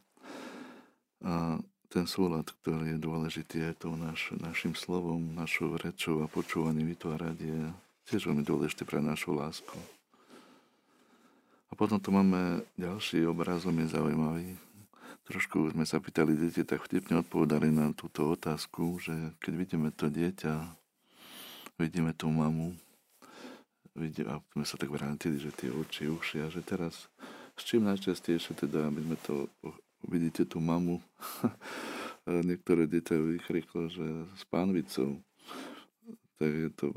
A 1.25 1.57
ten 1.89 2.05
súlad, 2.05 2.45
ktorý 2.61 2.93
je 2.93 2.99
dôležitý 3.01 3.57
aj 3.73 3.75
to 3.81 3.89
naš, 3.97 4.29
našim 4.37 4.77
slovom, 4.77 5.33
našou 5.33 5.81
rečou 5.81 6.21
a 6.21 6.29
počúvaním 6.29 6.93
vytvárať 6.93 7.37
je 7.41 7.59
tiež 8.05 8.29
veľmi 8.29 8.45
dôležité 8.45 8.85
pre 8.85 9.01
našu 9.01 9.33
lásku. 9.33 9.73
A 11.67 11.73
potom 11.73 11.97
tu 11.97 12.13
máme 12.13 12.61
ďalší 12.77 13.25
obraz, 13.25 13.65
je 13.65 13.87
zaujímavý. 13.89 14.66
Trošku 15.27 15.75
sme 15.75 15.83
sa 15.83 15.99
pýtali 15.99 16.39
deti, 16.39 16.63
tak 16.63 16.87
vtipne 16.87 17.19
odpovedali 17.19 17.67
na 17.67 17.91
túto 17.91 18.31
otázku, 18.31 18.95
že 19.03 19.11
keď 19.43 19.53
vidíme 19.59 19.89
to 19.91 20.07
dieťa, 20.07 20.55
vidíme 21.75 22.15
tú 22.15 22.31
mamu, 22.31 22.71
vidíme, 23.91 24.39
a 24.39 24.39
sme 24.55 24.63
sa 24.63 24.79
tak 24.79 24.87
vrátili, 24.87 25.35
že 25.35 25.51
tie 25.51 25.67
oči, 25.67 26.07
uši 26.07 26.37
a 26.41 26.47
že 26.47 26.63
teraz 26.63 27.11
s 27.59 27.61
čím 27.67 27.83
najčastejšie 27.91 28.55
teda, 28.55 28.87
aby 28.87 29.03
sme 29.03 29.17
to, 29.19 29.35
vidíte 30.07 30.47
tú 30.47 30.63
mamu, 30.63 31.03
niektoré 32.49 32.87
dieťa 32.87 33.19
vykriklo, 33.19 33.91
že 33.91 34.07
s 34.31 34.43
pánvicou, 34.47 35.19
tak 36.39 36.51
je 36.55 36.71
to 36.71 36.87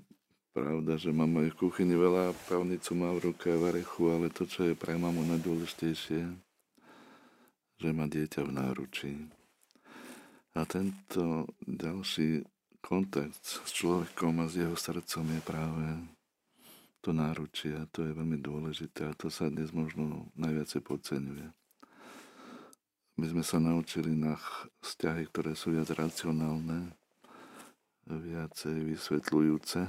pravda, 0.55 0.95
že 1.03 1.11
mama 1.11 1.47
je 1.47 1.51
v 1.51 1.67
kuchyni 1.67 1.99
veľa, 1.99 2.31
pavnicu 2.47 2.95
má 2.95 3.11
v 3.17 3.33
ruke 3.33 3.51
varechu, 3.59 4.15
ale 4.15 4.31
to, 4.31 4.47
čo 4.47 4.71
je 4.71 4.79
pre 4.79 4.95
mamu 4.95 5.27
najdôležitejšie, 5.35 6.50
že 7.81 7.97
má 7.97 8.05
dieťa 8.05 8.45
v 8.45 8.53
náručí. 8.53 9.13
A 10.53 10.69
tento 10.69 11.49
ďalší 11.65 12.45
kontakt 12.85 13.41
s 13.41 13.73
človekom 13.73 14.45
a 14.45 14.47
s 14.53 14.61
jeho 14.61 14.77
srdcom 14.77 15.25
je 15.25 15.41
práve 15.41 15.85
to 17.01 17.17
náručie. 17.17 17.73
To 17.97 18.05
je 18.05 18.13
veľmi 18.13 18.37
dôležité 18.37 19.09
a 19.09 19.17
to 19.17 19.33
sa 19.33 19.49
dnes 19.49 19.73
možno 19.73 20.29
najviacej 20.37 20.85
podceňuje. 20.85 21.49
My 23.17 23.27
sme 23.29 23.45
sa 23.45 23.61
naučili 23.61 24.13
na 24.13 24.37
vzťahy, 24.85 25.29
ktoré 25.33 25.53
sú 25.57 25.73
viac 25.73 25.89
racionálne, 25.93 26.93
viacej 28.05 28.77
vysvetľujúce 28.93 29.81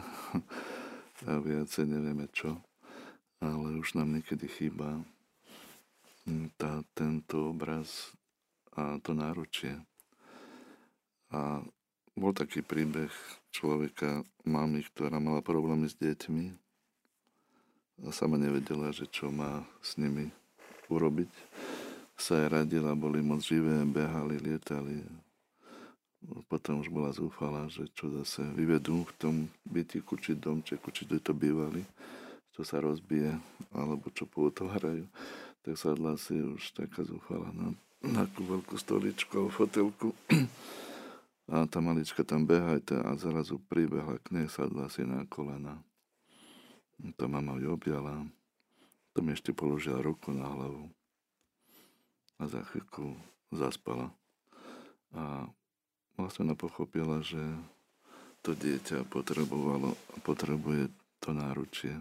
a 1.32 1.32
viacej 1.40 1.86
nevieme 1.92 2.32
čo, 2.32 2.60
ale 3.44 3.76
už 3.76 4.00
nám 4.00 4.16
niekedy 4.16 4.48
chýba 4.48 5.04
tá, 6.58 6.84
tento 6.96 7.52
obraz 7.52 8.14
a 8.76 8.98
to 9.04 9.12
náručie. 9.12 9.76
A 11.32 11.64
bol 12.16 12.36
taký 12.36 12.60
príbeh 12.60 13.12
človeka, 13.56 14.24
mamy, 14.44 14.84
ktorá 14.92 15.20
mala 15.20 15.40
problémy 15.40 15.88
s 15.88 15.96
deťmi 15.96 16.46
a 18.08 18.10
sama 18.12 18.36
nevedela, 18.36 18.92
že 18.92 19.08
čo 19.08 19.32
má 19.32 19.64
s 19.80 19.96
nimi 19.96 20.32
urobiť. 20.92 21.32
Sa 22.20 22.38
aj 22.38 22.62
radila, 22.62 22.94
boli 22.94 23.24
moc 23.24 23.42
živé, 23.42 23.82
behali, 23.88 24.38
lietali, 24.38 25.02
potom 26.46 26.86
už 26.86 26.94
bola 26.94 27.10
zúfala, 27.10 27.66
že 27.72 27.90
čo 27.98 28.14
zase 28.22 28.46
vyvedú 28.54 29.02
v 29.10 29.14
tom 29.18 29.36
bytiku, 29.66 30.22
či 30.22 30.38
domčeku, 30.38 30.94
či 30.94 31.10
to 31.10 31.34
bývali, 31.34 31.82
čo 32.54 32.62
sa 32.62 32.78
rozbije, 32.78 33.34
alebo 33.74 34.06
čo 34.14 34.30
pootvárajú, 34.30 35.08
tak 35.62 35.78
sadla 35.78 36.18
si 36.18 36.38
už 36.38 36.74
taká 36.74 37.06
zúfala 37.06 37.54
na, 37.54 37.74
takú 38.02 38.46
veľkú 38.46 38.76
stoličku 38.78 39.46
a 39.46 39.54
fotelku. 39.54 40.14
A 41.52 41.68
tá 41.68 41.84
malička 41.84 42.24
tam 42.24 42.48
beha 42.48 42.80
a 42.80 43.12
zrazu 43.20 43.60
pribehla 43.68 44.18
k 44.24 44.40
nej, 44.40 44.48
sadla 44.48 44.88
si 44.88 45.04
na 45.04 45.28
kolena. 45.28 45.84
Tá 47.20 47.28
mama 47.28 47.60
ju 47.60 47.76
objala, 47.76 48.24
tam 49.12 49.26
ešte 49.34 49.52
položila 49.52 50.00
ruku 50.00 50.32
na 50.32 50.48
hlavu 50.48 50.88
a 52.42 52.50
za 52.50 52.66
chvíľku 52.74 53.14
zaspala. 53.54 54.10
A 55.14 55.46
vlastne 56.18 56.50
ona 56.50 56.56
pochopila, 56.58 57.22
že 57.22 57.42
to 58.42 58.58
dieťa 58.58 59.06
potrebovalo 59.14 59.94
potrebuje 60.26 60.90
to 61.22 61.30
náručie. 61.38 61.94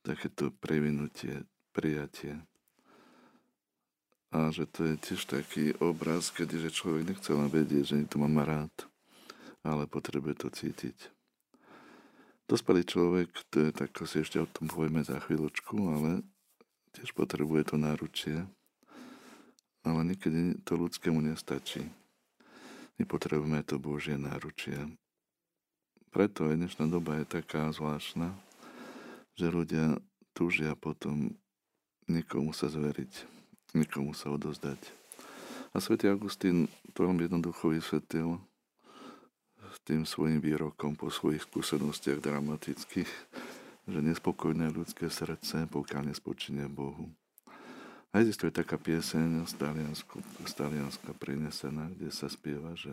Takéto 0.00 0.48
previnutie, 0.48 1.44
prijatie. 1.72 2.38
A 4.32 4.48
že 4.48 4.64
to 4.64 4.88
je 4.88 4.94
tiež 4.96 5.28
taký 5.28 5.76
obraz, 5.76 6.32
kedy 6.32 6.68
že 6.68 6.70
človek 6.72 7.04
nechce 7.04 7.30
len 7.32 7.52
vedieť, 7.52 7.84
že 7.84 7.96
to 8.08 8.16
má 8.16 8.44
rád, 8.44 8.72
ale 9.60 9.84
potrebuje 9.84 10.40
to 10.40 10.48
cítiť. 10.48 10.96
Dospelý 12.48 12.84
človek, 12.84 13.28
to 13.48 13.68
je 13.68 13.70
tak, 13.72 13.92
si 14.04 14.20
ešte 14.20 14.40
o 14.40 14.48
tom 14.48 14.68
povieme 14.68 15.04
za 15.04 15.20
chvíľočku, 15.20 15.76
ale 15.88 16.24
tiež 16.96 17.16
potrebuje 17.16 17.72
to 17.72 17.76
náručie. 17.80 18.44
Ale 19.82 20.00
niekedy 20.04 20.60
to 20.62 20.76
ľudskému 20.76 21.20
nestačí. 21.20 21.84
My 23.00 23.04
potrebujeme 23.08 23.64
to 23.64 23.80
Božie 23.80 24.14
náručie. 24.20 24.78
Preto 26.12 26.52
aj 26.52 26.60
dnešná 26.60 26.84
doba 26.92 27.20
je 27.20 27.40
taká 27.40 27.72
zvláštna, 27.72 28.36
že 29.32 29.48
ľudia 29.48 29.96
túžia 30.36 30.76
potom 30.76 31.32
nikomu 32.10 32.54
sa 32.56 32.70
zveriť, 32.70 33.12
nikomu 33.76 34.16
sa 34.16 34.32
odozdať. 34.32 34.78
A 35.72 35.80
svätý 35.80 36.08
Augustín 36.08 36.68
to 36.92 37.08
veľmi 37.08 37.26
jednoducho 37.26 37.72
vysvetlil 37.72 38.40
tým 39.82 40.06
svojim 40.06 40.38
výrokom 40.38 40.94
po 40.94 41.10
svojich 41.10 41.42
skúsenostiach 41.42 42.22
dramatických, 42.22 43.10
že 43.90 43.98
nespokojné 43.98 44.70
ľudské 44.70 45.10
srdce, 45.10 45.66
pokiaľ 45.66 46.14
nespočíne 46.14 46.70
Bohu. 46.70 47.10
A 48.12 48.20
existuje 48.20 48.52
taká 48.54 48.78
pieseň 48.78 49.48
z 49.48 49.52
Taliansku, 49.58 50.20
z 50.44 50.52
Talianska 50.54 51.10
prinesená, 51.16 51.90
kde 51.90 52.12
sa 52.12 52.28
spieva, 52.28 52.76
že 52.78 52.92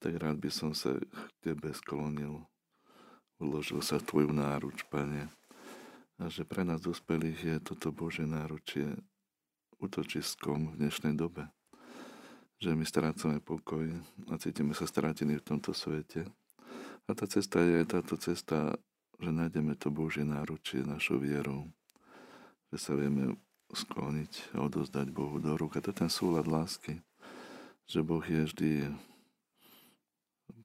tak 0.00 0.16
rád 0.18 0.40
by 0.40 0.50
som 0.50 0.72
sa 0.74 0.96
k 0.96 1.28
tebe 1.44 1.70
sklonil, 1.76 2.42
uložil 3.38 3.84
sa 3.84 4.00
v 4.02 4.06
tvoju 4.08 4.30
náruč, 4.34 4.82
pane. 4.88 5.30
A 6.18 6.26
že 6.26 6.42
pre 6.42 6.66
nás 6.66 6.82
dospelých 6.82 7.38
je 7.38 7.56
toto 7.62 7.94
Bože 7.94 8.26
náručie 8.26 8.90
útočiskom 9.78 10.74
v 10.74 10.78
dnešnej 10.82 11.14
dobe. 11.14 11.46
Že 12.58 12.74
my 12.74 12.82
strácame 12.82 13.38
pokoj 13.38 13.86
a 14.26 14.34
cítime 14.42 14.74
sa 14.74 14.90
strátení 14.90 15.38
v 15.38 15.46
tomto 15.46 15.70
svete. 15.70 16.26
A 17.06 17.14
tá 17.14 17.30
cesta 17.30 17.62
je 17.62 17.86
táto 17.86 18.18
cesta, 18.18 18.74
že 19.22 19.30
nájdeme 19.30 19.78
to 19.78 19.94
Božie 19.94 20.26
náručie 20.26 20.82
našou 20.82 21.22
vierou. 21.22 21.70
Že 22.74 22.78
sa 22.82 22.92
vieme 22.98 23.38
skloniť 23.70 24.58
a 24.58 24.66
odozdať 24.66 25.14
Bohu 25.14 25.38
do 25.38 25.54
rúk. 25.54 25.78
A 25.78 25.82
to 25.86 25.94
je 25.94 26.02
ten 26.02 26.10
súlad 26.10 26.50
lásky, 26.50 26.98
že 27.86 28.02
Boh 28.02 28.26
je 28.26 28.42
vždy 28.42 28.70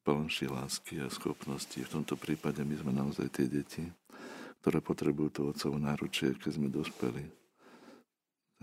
plnší 0.01 0.49
lásky 0.49 0.99
a 0.99 1.13
schopnosti. 1.13 1.77
V 1.77 1.93
tomto 1.93 2.17
prípade 2.17 2.59
my 2.65 2.75
sme 2.75 2.91
naozaj 2.91 3.29
tie 3.31 3.47
deti, 3.47 3.87
ktoré 4.63 4.79
potrebujú 4.79 5.29
to 5.35 5.41
otcovo 5.51 5.75
náručie, 5.75 6.39
keď 6.39 6.51
sme 6.55 6.71
dospeli. 6.71 7.27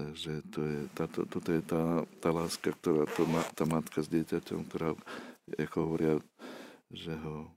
Takže 0.01 0.33
to 0.49 0.61
je, 0.65 0.81
táto, 0.97 1.29
toto 1.29 1.53
je 1.53 1.61
tá, 1.61 2.09
tá 2.25 2.33
láska, 2.33 2.73
ktorá 2.73 3.05
to 3.05 3.29
má, 3.29 3.45
tá 3.53 3.69
matka 3.69 4.01
s 4.01 4.09
dieťaťom, 4.09 4.65
ktorá, 4.65 4.97
ako 5.61 5.77
hovoria, 5.85 6.17
že 6.89 7.13
ho 7.21 7.53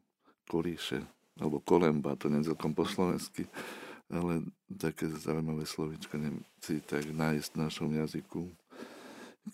kolíše, 0.52 1.00
alebo 1.40 1.64
kolemba, 1.64 2.20
to 2.20 2.28
nie 2.28 2.44
celkom 2.44 2.76
po 2.76 2.84
slovensky, 2.84 3.48
ale 4.12 4.44
také 4.76 5.08
zaujímavé 5.08 5.64
slovička 5.64 6.20
si 6.60 6.84
tak 6.84 7.08
nájsť 7.16 7.48
v 7.56 7.62
našom 7.64 7.90
jazyku, 7.96 8.44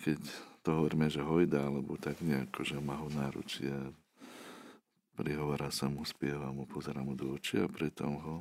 keď 0.02 0.18
to 0.66 0.70
hovoríme, 0.74 1.06
že 1.14 1.22
hojda, 1.22 1.62
alebo 1.62 1.94
tak 1.94 2.26
nejako, 2.26 2.66
že 2.66 2.82
má 2.82 2.98
ho 2.98 3.06
náručia, 3.14 3.94
prihovára 5.14 5.70
sa 5.70 5.86
mu, 5.94 6.02
spieva 6.02 6.50
mu, 6.50 6.66
pozera 6.66 7.06
mu 7.06 7.14
do 7.14 7.38
očí 7.38 7.62
a 7.62 7.70
pritom 7.70 8.18
ho 8.18 8.36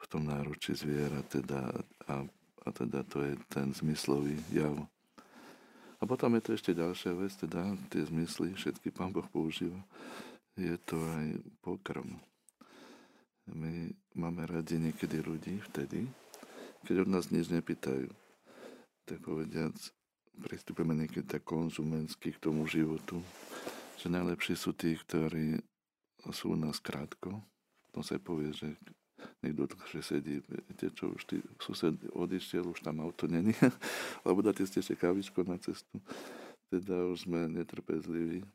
v 0.00 0.06
tom 0.08 0.24
náručí 0.26 0.72
zviera 0.72 1.20
teda 1.28 1.70
a, 2.08 2.24
a 2.64 2.68
teda 2.72 3.04
to 3.04 3.20
je 3.24 3.36
ten 3.52 3.72
zmyslový 3.76 4.40
jav. 4.48 4.74
A 6.00 6.08
potom 6.08 6.32
je 6.36 6.42
to 6.42 6.50
ešte 6.56 6.72
ďalšia 6.72 7.12
vec, 7.12 7.32
teda 7.36 7.76
tie 7.92 8.02
zmysly, 8.08 8.56
všetky 8.56 8.88
pán 8.88 9.12
Boh 9.12 9.28
používa, 9.28 9.76
je 10.56 10.72
to 10.88 10.96
aj 10.96 11.26
pokrm. 11.60 12.16
My 13.50 13.92
máme 14.16 14.48
radi 14.48 14.80
niekedy 14.80 15.20
ľudí 15.20 15.60
vtedy, 15.68 16.08
keď 16.88 17.04
od 17.04 17.08
nás 17.12 17.28
nič 17.28 17.52
nepýtajú. 17.52 18.08
Tak 19.04 19.18
povediac, 19.20 19.76
pristupujeme 20.40 20.96
niekedy 20.96 21.26
tak 21.26 21.44
konzumensky 21.44 22.32
k 22.32 22.40
tomu 22.40 22.64
životu, 22.64 23.20
že 24.00 24.08
najlepší 24.08 24.56
sú 24.56 24.72
tí, 24.72 24.96
ktorí 24.96 25.60
sú 26.32 26.56
u 26.56 26.58
nás 26.58 26.80
krátko. 26.80 27.44
To 27.92 28.00
sa 28.00 28.16
povie, 28.22 28.54
že 28.56 28.72
niekto 29.42 29.70
dlhšie 29.70 30.02
sedí, 30.02 30.40
viete 30.46 30.92
čo, 30.92 31.14
už 31.14 31.22
tí 31.24 31.38
sused 31.60 31.96
odišiel, 32.12 32.68
už 32.70 32.84
tam 32.84 33.00
auto 33.00 33.26
není, 33.26 33.52
lebo 34.26 34.40
dáte 34.44 34.66
ste 34.66 34.80
ešte 34.80 34.98
kavičko 34.98 35.44
na 35.46 35.56
cestu. 35.60 36.00
Teda 36.70 36.94
už 37.10 37.26
sme 37.26 37.50
netrpezliví, 37.50 38.46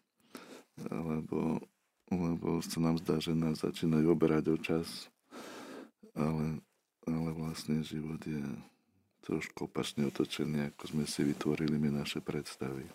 alebo 0.88 1.60
lebo 2.14 2.62
sa 2.62 2.78
nám 2.78 3.02
zdá, 3.02 3.18
že 3.18 3.34
nás 3.34 3.66
začínajú 3.66 4.14
oberať 4.14 4.54
o 4.54 4.58
čas, 4.62 5.10
ale, 6.14 6.62
ale 7.10 7.30
vlastne 7.34 7.82
život 7.82 8.22
je 8.22 8.46
trošku 9.26 9.66
opačne 9.66 10.06
otočený, 10.06 10.70
ako 10.70 10.84
sme 10.86 11.04
si 11.10 11.26
vytvorili 11.26 11.82
my 11.82 12.06
naše 12.06 12.22
predstavy. 12.22 12.86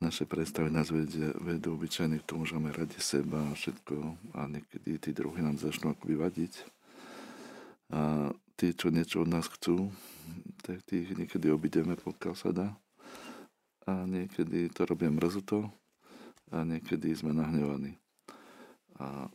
Naše 0.00 0.24
predstavy 0.24 0.72
nás 0.72 0.88
vedia, 0.88 1.28
vedú 1.44 1.76
obyčajne 1.76 2.24
k 2.24 2.28
tomu, 2.28 2.48
že 2.48 2.56
máme 2.56 2.72
radi 2.72 2.96
seba 2.96 3.36
a 3.36 3.52
všetko 3.52 4.16
a 4.32 4.48
niekedy 4.48 4.96
tí 4.96 5.12
druhí 5.12 5.44
nám 5.44 5.60
začnú 5.60 5.92
ako 5.92 6.08
vyvadiť. 6.08 6.52
A 7.92 8.32
tí, 8.56 8.72
čo 8.72 8.88
niečo 8.88 9.20
od 9.20 9.28
nás 9.28 9.44
chcú, 9.44 9.92
tak 10.64 10.80
tých 10.88 11.12
niekedy 11.12 11.52
obideme, 11.52 12.00
pokiaľ 12.00 12.32
sa 12.32 12.48
dá. 12.48 12.72
A 13.84 14.08
niekedy 14.08 14.72
to 14.72 14.88
robia 14.88 15.12
mrzuto 15.12 15.68
a 16.48 16.64
niekedy 16.64 17.12
sme 17.12 17.36
nahnevaní. 17.36 18.00
A, 18.96 19.28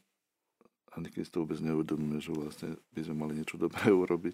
a 0.89 0.95
niekedy 0.97 1.30
si 1.30 1.34
to 1.34 1.45
vôbec 1.45 1.62
neuvedomíme, 1.62 2.17
že 2.17 2.34
vlastne 2.34 2.73
by 2.89 3.06
sme 3.06 3.15
mali 3.21 3.38
niečo 3.38 3.62
dobré 3.69 3.93
urobiť. 3.93 4.34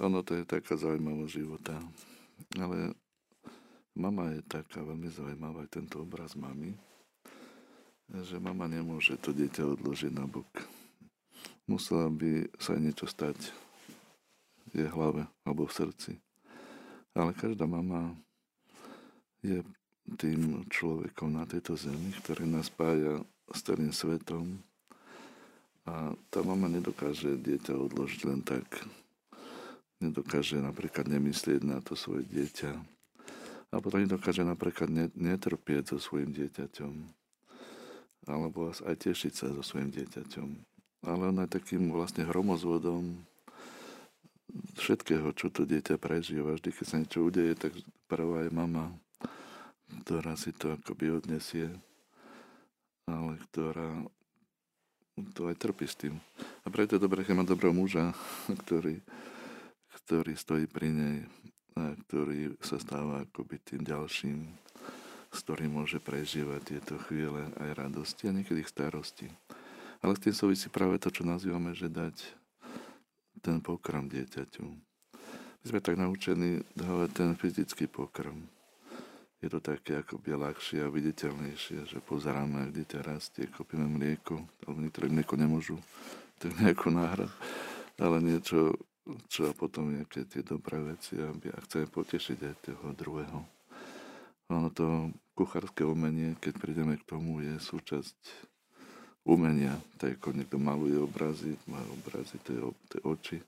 Ono 0.00 0.24
to 0.24 0.40
je 0.40 0.48
taká 0.48 0.80
zaujímavá 0.80 1.28
života. 1.28 1.76
Ale 2.56 2.96
mama 3.98 4.30
je 4.32 4.40
taká 4.46 4.80
veľmi 4.86 5.10
zaujímavá, 5.10 5.66
aj 5.66 5.74
tento 5.82 5.98
obraz 6.00 6.38
mamy, 6.38 6.72
že 8.08 8.38
mama 8.40 8.70
nemôže 8.70 9.18
to 9.20 9.34
dieťa 9.34 9.76
odložiť 9.76 10.12
na 10.14 10.24
bok. 10.24 10.48
Musela 11.68 12.08
by 12.08 12.48
sa 12.56 12.78
niečo 12.78 13.04
stať 13.04 13.36
v 14.72 14.86
jej 14.86 14.88
hlave 14.88 15.28
alebo 15.44 15.68
v 15.68 15.76
srdci. 15.76 16.12
Ale 17.12 17.36
každá 17.36 17.68
mama 17.68 18.16
je 19.44 19.60
tým 20.16 20.64
človekom 20.72 21.36
na 21.36 21.44
tejto 21.44 21.76
zemi, 21.76 22.14
ktorý 22.24 22.48
nás 22.48 22.72
spája 22.72 23.20
s 23.52 23.60
celým 23.60 23.92
svetom. 23.92 24.56
A 25.84 26.16
tá 26.32 26.40
mama 26.40 26.68
nedokáže 26.72 27.36
dieťa 27.36 27.76
odložiť 27.76 28.20
len 28.24 28.40
tak. 28.40 28.64
Nedokáže 30.00 30.56
napríklad 30.62 31.10
nemyslieť 31.10 31.60
na 31.66 31.84
to 31.84 31.92
svoje 31.92 32.24
dieťa. 32.28 32.97
A 33.68 33.84
potom 33.84 34.00
nedokáže 34.00 34.40
napríklad 34.44 34.88
netrpieť 35.12 35.92
so 35.92 35.98
svojim 36.00 36.32
dieťaťom. 36.32 36.92
Alebo 38.28 38.72
aj 38.72 38.96
tešiť 38.96 39.32
sa 39.32 39.46
so 39.52 39.60
svojim 39.60 39.92
dieťaťom. 39.92 40.48
Ale 41.04 41.22
on 41.30 41.44
je 41.44 41.48
takým 41.52 41.92
vlastne 41.92 42.24
hromozvodom 42.24 43.28
všetkého, 44.80 45.30
čo 45.36 45.52
to 45.52 45.68
dieťa 45.68 46.00
prežíva. 46.00 46.56
Vždy, 46.56 46.70
keď 46.72 46.86
sa 46.88 46.96
niečo 46.96 47.28
udeje, 47.28 47.52
tak 47.54 47.76
prvá 48.08 48.48
je 48.48 48.50
mama, 48.50 48.96
ktorá 50.04 50.32
si 50.40 50.56
to 50.56 50.72
akoby 50.72 51.12
odnesie, 51.12 51.68
ale 53.04 53.36
ktorá 53.48 54.08
to 55.36 55.50
aj 55.50 55.56
trpí 55.60 55.84
s 55.84 55.98
tým. 55.98 56.14
A 56.64 56.72
preto 56.72 56.96
je 56.96 57.04
dobré, 57.04 57.26
keď 57.26 57.34
má 57.36 57.44
dobrého 57.44 57.74
muža, 57.74 58.16
ktorý, 58.64 59.00
ktorý 60.04 60.32
stojí 60.34 60.64
pri 60.64 60.88
nej 60.88 61.16
ktorý 62.06 62.56
sa 62.62 62.76
stáva 62.80 63.24
akoby 63.24 63.56
tým 63.62 63.82
ďalším, 63.86 64.38
s 65.28 65.38
ktorým 65.44 65.76
môže 65.78 65.98
prežívať 66.02 66.76
tieto 66.76 66.94
chvíle 67.06 67.50
aj 67.58 67.70
radosti 67.76 68.28
a 68.28 68.36
niekedy 68.36 68.64
starosti. 68.64 69.28
Ale 69.98 70.14
s 70.14 70.22
tým 70.22 70.34
súvisí 70.34 70.70
práve 70.70 70.98
to, 71.02 71.10
čo 71.10 71.26
nazývame, 71.26 71.74
že 71.74 71.90
dať 71.90 72.16
ten 73.42 73.58
pokrm 73.62 74.10
dieťaťu. 74.10 74.66
My 75.58 75.64
sme 75.66 75.80
tak 75.82 75.98
naučení 75.98 76.62
dávať 76.74 77.10
ten 77.14 77.30
fyzický 77.34 77.90
pokrm 77.90 78.46
je 79.38 79.48
to 79.48 79.62
také 79.62 80.02
akoby 80.02 80.34
ľahšie 80.34 80.82
a 80.82 80.90
viditeľnejšie, 80.90 81.86
že 81.86 81.98
pozeráme, 82.02 82.68
ak 82.68 82.74
dieťa 82.74 82.98
rastie, 83.06 83.46
kopíme 83.46 83.86
mlieko, 83.86 84.42
alebo 84.66 84.78
niektoré 84.82 85.06
mlieko 85.06 85.38
nemôžu, 85.38 85.78
tak 86.42 86.58
nejako 86.58 86.90
náhrad, 86.90 87.30
ale 88.02 88.18
niečo, 88.18 88.74
čo 89.28 89.48
a 89.48 89.52
potom 89.56 89.92
nejaké 89.92 90.28
tie 90.28 90.44
dobré 90.44 90.80
veci, 90.80 91.16
a 91.16 91.32
chceme 91.64 91.86
potešiť 91.88 92.38
aj 92.44 92.54
toho 92.64 92.86
druhého. 92.92 93.40
Ono 94.48 94.68
to 94.72 95.12
kuchárske 95.36 95.84
umenie, 95.84 96.36
keď 96.40 96.54
prídeme 96.56 96.96
k 96.96 97.04
tomu, 97.04 97.44
je 97.44 97.60
súčasť 97.60 98.16
umenia. 99.28 99.76
Tak 100.00 100.20
ako 100.20 100.32
niekto 100.32 100.56
maluje 100.56 100.96
obrazy, 100.96 101.52
má 101.68 101.80
obrazy, 101.92 102.40
to 102.44 102.50
je, 102.56 102.60
to 102.88 102.92
je 102.96 103.02
oči, 103.04 103.38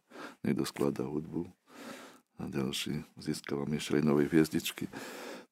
niekto 0.44 0.68
skladá 0.68 1.08
hudbu 1.08 1.48
a 2.40 2.48
ďalší 2.48 3.04
získava 3.20 3.64
myšlenové 3.64 4.28
hviezdičky. 4.28 4.88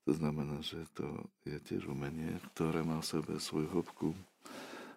To 0.09 0.17
znamená, 0.17 0.65
že 0.65 0.85
to 0.97 1.05
je 1.45 1.61
tiež 1.61 1.89
umenie, 1.89 2.41
ktoré 2.53 2.81
má 2.81 3.01
v 3.05 3.09
sebe 3.09 3.37
svoju 3.37 3.69
hĺbku, 3.69 4.17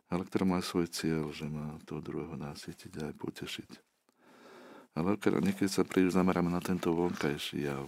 ale 0.08 0.24
ktoré 0.28 0.44
má 0.48 0.60
svoj 0.64 0.88
cieľ, 0.88 1.32
že 1.36 1.48
má 1.48 1.80
toho 1.84 2.00
druhého 2.00 2.36
nasytiť 2.40 2.92
a 3.00 3.12
aj 3.12 3.16
potešiť. 3.20 3.91
Ale 4.92 5.16
niekedy 5.18 5.72
sa 5.72 5.88
príliš 5.88 6.20
zameráme 6.20 6.52
na 6.52 6.60
tento 6.60 6.92
vonkajší 6.92 7.68
jav. 7.68 7.88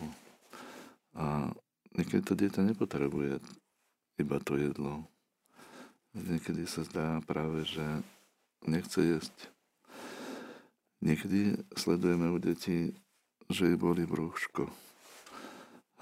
A 1.13 1.51
niekedy 1.93 2.21
to 2.23 2.33
dieťa 2.33 2.61
nepotrebuje 2.73 3.43
iba 4.17 4.37
to 4.39 4.55
jedlo. 4.55 5.03
Niekedy 6.15 6.63
sa 6.69 6.85
zdá 6.87 7.19
práve, 7.25 7.65
že 7.67 7.83
nechce 8.63 9.01
jesť. 9.01 9.35
Niekedy 11.03 11.59
sledujeme 11.75 12.31
u 12.31 12.39
detí, 12.39 12.95
že 13.51 13.73
jej 13.73 13.77
boli 13.77 14.07
brúško 14.07 14.71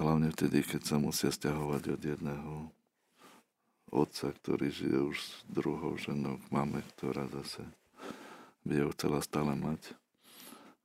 Hlavne 0.02 0.34
vtedy, 0.34 0.66
keď 0.66 0.82
sa 0.82 0.98
musia 0.98 1.30
stiahovať 1.30 1.94
od 1.94 2.02
jedného 2.02 2.54
otca, 3.94 4.34
ktorý 4.34 4.74
žije 4.74 4.98
už 5.14 5.18
s 5.22 5.46
druhou 5.46 5.94
ženou 5.94 6.42
k 6.42 6.46
mame, 6.50 6.82
ktorá 6.98 7.30
zase 7.30 7.62
by 8.66 8.82
ho 8.82 8.90
chcela 8.98 9.22
stále 9.22 9.54
mať. 9.54 9.94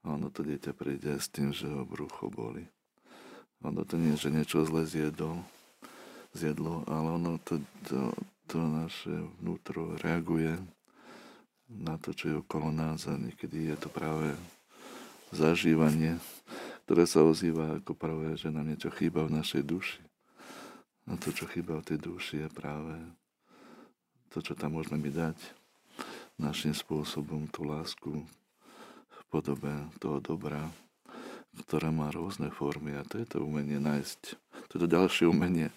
Ono 0.06 0.30
to 0.30 0.46
dieťa 0.46 0.72
príde 0.72 1.18
s 1.18 1.26
tým, 1.28 1.50
že 1.50 1.66
ho 1.66 1.82
brucho 1.82 2.30
boli. 2.30 2.62
Ono 3.66 3.82
to 3.82 3.98
nie, 3.98 4.14
že 4.14 4.30
niečo 4.30 4.62
zle 4.62 4.86
zjedol, 4.86 5.42
zjedlo, 6.30 6.86
ale 6.86 7.08
ono 7.18 7.42
to, 7.42 7.58
to, 7.90 8.14
to 8.46 8.58
naše 8.62 9.10
vnútro 9.42 9.98
reaguje 9.98 10.54
na 11.66 11.98
to, 11.98 12.14
čo 12.14 12.24
je 12.30 12.36
okolo 12.38 12.70
nás 12.70 13.10
a 13.10 13.18
niekedy 13.18 13.74
je 13.74 13.76
to 13.82 13.88
práve 13.90 14.30
zažívanie 15.34 16.22
ktoré 16.86 17.02
sa 17.02 17.26
ozýva 17.26 17.82
ako 17.82 17.98
prvé, 17.98 18.38
že 18.38 18.46
nám 18.46 18.70
niečo 18.70 18.94
chýba 18.94 19.26
v 19.26 19.42
našej 19.42 19.66
duši. 19.66 19.98
A 21.10 21.18
to, 21.18 21.34
čo 21.34 21.50
chýba 21.50 21.82
v 21.82 21.86
tej 21.90 21.98
duši, 21.98 22.46
je 22.46 22.48
práve 22.54 22.94
to, 24.30 24.38
čo 24.38 24.54
tam 24.54 24.78
môžeme 24.78 25.02
mi 25.02 25.10
dať 25.10 25.34
našim 26.38 26.70
spôsobom, 26.70 27.50
tú 27.50 27.66
lásku 27.66 28.22
podobe 29.28 29.72
toho 29.98 30.18
dobra, 30.22 30.70
ktorá 31.66 31.88
má 31.88 32.12
rôzne 32.12 32.52
formy 32.52 32.96
a 32.96 33.02
to 33.06 33.20
je 33.20 33.26
to 33.26 33.38
umenie 33.42 33.80
nájsť. 33.80 34.20
To 34.68 34.72
je 34.76 34.80
to 34.82 34.88
ďalšie 34.88 35.24
umenie, 35.30 35.70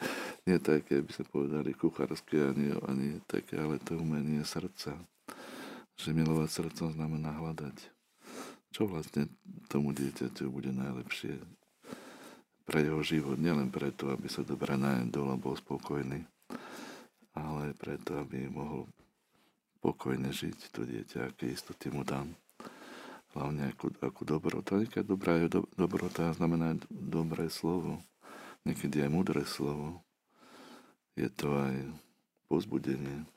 nie 0.50 0.58
také, 0.58 1.06
by 1.06 1.12
sme 1.14 1.26
povedali, 1.30 1.78
kuchárske, 1.78 2.36
ani, 2.42 2.74
ani 2.90 3.22
také, 3.30 3.62
ale 3.62 3.80
to 3.80 3.96
umenie 3.96 4.42
srdca. 4.44 4.98
Že 6.00 6.16
milovať 6.16 6.50
srdcom 6.50 6.96
znamená 6.96 7.36
hľadať 7.38 8.00
čo 8.70 8.86
vlastne 8.86 9.30
tomu 9.68 9.94
dieťaťu 9.94 10.50
bude 10.50 10.70
najlepšie 10.70 11.42
pre 12.70 12.86
jeho 12.86 13.02
život. 13.02 13.38
Nielen 13.42 13.74
preto, 13.74 14.14
aby 14.14 14.30
sa 14.30 14.46
dobre 14.46 14.78
najedol 14.78 15.34
a 15.34 15.42
bol 15.42 15.58
spokojný, 15.58 16.22
ale 17.34 17.74
preto, 17.74 18.22
aby 18.22 18.46
mohol 18.46 18.86
pokojne 19.82 20.30
žiť 20.30 20.70
to 20.70 20.86
dieťa, 20.86 21.34
aké 21.34 21.50
istoty 21.50 21.90
mu 21.90 22.06
dám. 22.06 22.30
Hlavne 23.38 23.70
ako, 23.74 23.94
ako 24.02 24.22
dobrota. 24.26 24.82
Niekedy 24.82 25.06
dobrá 25.06 25.38
je 25.38 25.48
do, 25.48 25.62
dobrota 25.78 26.34
znamená 26.34 26.80
dobré 26.90 27.50
slovo. 27.54 28.02
Niekedy 28.66 29.06
aj 29.06 29.12
mudré 29.14 29.46
slovo. 29.46 30.02
Je 31.14 31.30
to 31.30 31.54
aj 31.54 31.76
pozbudenie. 32.50 33.28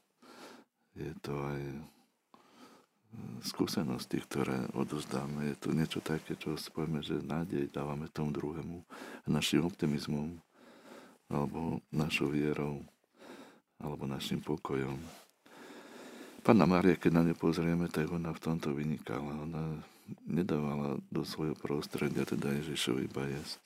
Je 0.96 1.12
to 1.20 1.34
aj 1.36 1.60
skúsenosti, 3.44 4.22
ktoré 4.22 4.70
odozdáme. 4.72 5.52
Je 5.52 5.56
to 5.58 5.68
niečo 5.76 6.00
také, 6.00 6.38
čo 6.38 6.56
spojíme, 6.56 7.04
že 7.04 7.20
nádej 7.20 7.68
dávame 7.68 8.08
tomu 8.08 8.32
druhému 8.32 8.80
našim 9.28 9.66
optimizmom, 9.66 10.40
alebo 11.28 11.80
našou 11.92 12.32
vierou, 12.32 12.80
alebo 13.76 14.08
našim 14.08 14.40
pokojom. 14.40 14.96
Pána 16.42 16.66
Mária, 16.66 16.98
keď 16.98 17.12
na 17.14 17.22
ňu 17.22 17.38
pozrieme, 17.38 17.86
tak 17.86 18.10
ona 18.10 18.34
v 18.34 18.42
tomto 18.42 18.74
vynikala. 18.74 19.46
Ona 19.46 19.78
nedávala 20.26 20.98
do 21.06 21.22
svojho 21.22 21.54
prostredia 21.54 22.26
teda 22.26 22.50
Ježišovi 22.58 23.06
iba 23.06 23.30
jesť. 23.30 23.62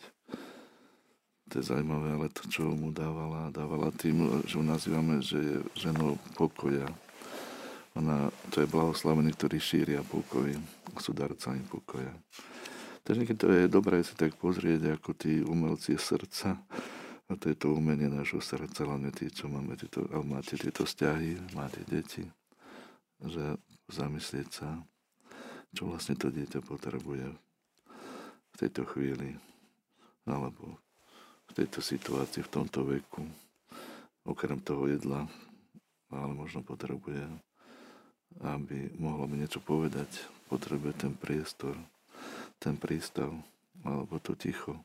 To 1.48 1.52
je 1.56 1.64
zaujímavé, 1.72 2.20
ale 2.20 2.28
to, 2.28 2.44
čo 2.52 2.68
mu 2.76 2.92
dávala, 2.92 3.48
dávala 3.48 3.88
tým, 3.96 4.44
že 4.44 4.60
ju 4.60 4.62
nazývame, 4.66 5.24
že 5.24 5.38
je 5.40 5.56
ženou 5.88 6.20
pokoja, 6.36 6.84
ona, 7.96 8.28
to 8.52 8.60
je 8.60 8.68
blahoslavený, 8.68 9.32
ktorý 9.32 9.56
šíria 9.56 10.04
pokoj, 10.04 10.52
sú 11.00 11.16
darcami 11.16 11.64
pokoja. 11.64 12.12
Takže 13.08 13.24
niekedy 13.24 13.40
to 13.40 13.48
je 13.56 13.72
dobré 13.72 14.04
si 14.04 14.12
tak 14.18 14.36
pozrieť, 14.36 15.00
ako 15.00 15.16
tí 15.16 15.40
umelci 15.40 15.96
srdca, 15.96 16.60
a 17.24 17.32
to 17.40 17.48
je 17.48 17.56
to 17.56 17.72
umenie 17.72 18.12
nášho 18.12 18.44
srdca, 18.44 18.84
hlavne 18.84 19.08
tí, 19.16 19.32
čo 19.32 19.48
máme 19.48 19.80
tieto, 19.80 20.04
máte 20.28 20.60
tieto 20.60 20.84
vzťahy, 20.84 21.56
máte 21.56 21.80
deti, 21.88 22.26
že 23.22 23.57
zamyslieť 23.88 24.48
sa, 24.50 24.83
čo 25.72 25.88
vlastne 25.88 26.16
to 26.16 26.29
dieťa 26.33 26.61
potrebuje 26.64 27.26
v 28.50 28.55
tejto 28.57 28.88
chvíli, 28.88 29.37
alebo 30.26 30.81
v 31.46 31.52
tejto 31.55 31.81
situácii, 31.85 32.42
v 32.42 32.52
tomto 32.52 32.85
veku, 32.85 33.24
okrem 34.26 34.59
toho 34.61 34.90
jedla, 34.90 35.29
ale 36.11 36.33
možno 36.35 36.64
potrebuje 36.64 37.24
aby 38.44 38.92
mohlo 39.00 39.24
mi 39.24 39.40
niečo 39.40 39.64
povedať, 39.64 40.09
potrebuje 40.52 41.09
ten 41.09 41.12
priestor, 41.16 41.72
ten 42.61 42.76
prístav, 42.76 43.33
alebo 43.81 44.20
to 44.20 44.37
ticho, 44.37 44.76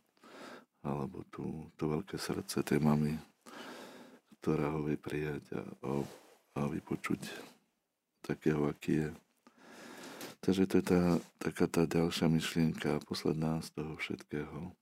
alebo 0.86 1.28
tú, 1.28 1.68
to 1.76 1.92
veľké 1.92 2.16
srdce 2.16 2.64
tej 2.64 2.80
mamy, 2.80 3.20
ktorá 4.40 4.72
ho 4.72 4.88
vie 4.88 4.96
prijať 4.96 5.44
a, 5.54 5.64
a, 5.84 5.92
a 6.58 6.62
vypočuť 6.72 7.22
takého, 8.22 8.70
aký 8.70 9.06
je. 9.06 9.10
Takže 10.42 10.66
to 10.66 10.74
je 10.82 10.86
tá, 10.86 11.02
taká 11.38 11.66
tá 11.70 11.86
ďalšia 11.86 12.26
myšlienka, 12.26 13.06
posledná 13.06 13.62
z 13.62 13.78
toho 13.78 13.94
všetkého. 14.02 14.74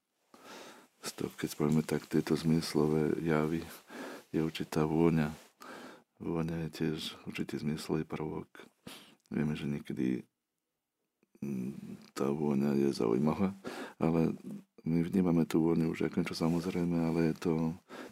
Z 1.03 1.09
toho, 1.19 1.31
keď 1.35 1.49
povieme 1.55 1.83
tak, 1.83 2.07
tieto 2.07 2.35
zmyslové 2.35 3.19
javy, 3.23 3.63
je 4.31 4.39
určitá 4.39 4.87
vôňa. 4.87 5.35
Vôňa 6.19 6.67
je 6.67 6.69
tiež 6.71 6.99
určitý 7.27 7.59
zmyslový 7.59 8.07
prvok. 8.07 8.47
Vieme, 9.31 9.55
že 9.55 9.67
niekedy 9.67 10.23
mm, 11.43 12.15
tá 12.15 12.31
vôňa 12.31 12.79
je 12.79 12.89
zaujímavá, 12.95 13.55
ale 13.99 14.35
my 14.87 14.99
vnímame 15.03 15.43
tú 15.43 15.63
vôňu 15.63 15.91
už 15.91 16.07
ako 16.07 16.23
niečo 16.23 16.35
samozrejme, 16.39 16.97
ale 17.11 17.19
je 17.31 17.35
to, 17.35 17.53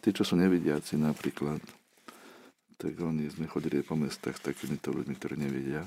tí, 0.04 0.12
čo 0.12 0.24
sú 0.24 0.36
nevidiaci 0.36 1.00
napríklad, 1.00 1.60
tak 2.78 2.94
oni 3.02 3.26
sme 3.26 3.50
chodili 3.50 3.82
po 3.82 3.98
mestách 3.98 4.38
s 4.38 4.46
takýmito 4.46 4.94
ľuďmi, 4.94 5.14
ktorí 5.18 5.34
nevidia, 5.34 5.82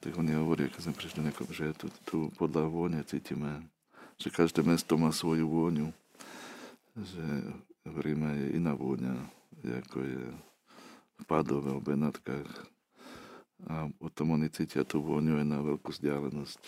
tak 0.00 0.16
oni 0.16 0.32
hovoria, 0.32 0.72
keď 0.72 0.88
sme 0.88 0.94
prišli 0.96 1.20
že 1.52 1.76
tu, 1.76 1.86
tu 2.08 2.18
podľa 2.40 2.68
vône 2.72 3.00
cítime, 3.04 3.68
že 4.16 4.32
každé 4.32 4.64
mesto 4.64 4.96
má 4.96 5.12
svoju 5.12 5.44
vôňu, 5.44 5.92
že 6.96 7.24
v 7.84 7.96
Ríme 8.00 8.32
je 8.32 8.46
iná 8.56 8.72
vôňa, 8.72 9.12
ako 9.60 9.98
je 10.00 10.24
v 11.20 11.24
Padove, 11.28 11.76
v 11.76 11.84
Benátkach. 11.84 12.50
A 13.68 13.88
potom 14.00 14.36
oni 14.36 14.48
cítia 14.52 14.84
tú 14.84 15.00
vôňu 15.04 15.40
aj 15.40 15.46
na 15.48 15.60
veľkú 15.60 15.92
vzdialenosť, 15.92 16.62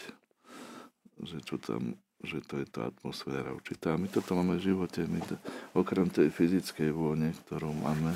že 1.25 1.39
čo 1.45 1.57
tam 1.57 1.97
že 2.19 2.43
to 2.43 2.59
je 2.59 2.67
tá 2.67 2.91
atmosféra 2.91 3.55
určitá. 3.55 3.95
My 3.95 4.11
toto 4.11 4.35
máme 4.35 4.59
v 4.59 4.75
živote, 4.75 5.07
my 5.07 5.23
to, 5.23 5.39
okrem 5.71 6.11
tej 6.11 6.35
fyzickej 6.35 6.91
vône, 6.91 7.31
ktorú 7.47 7.71
máme, 7.71 8.11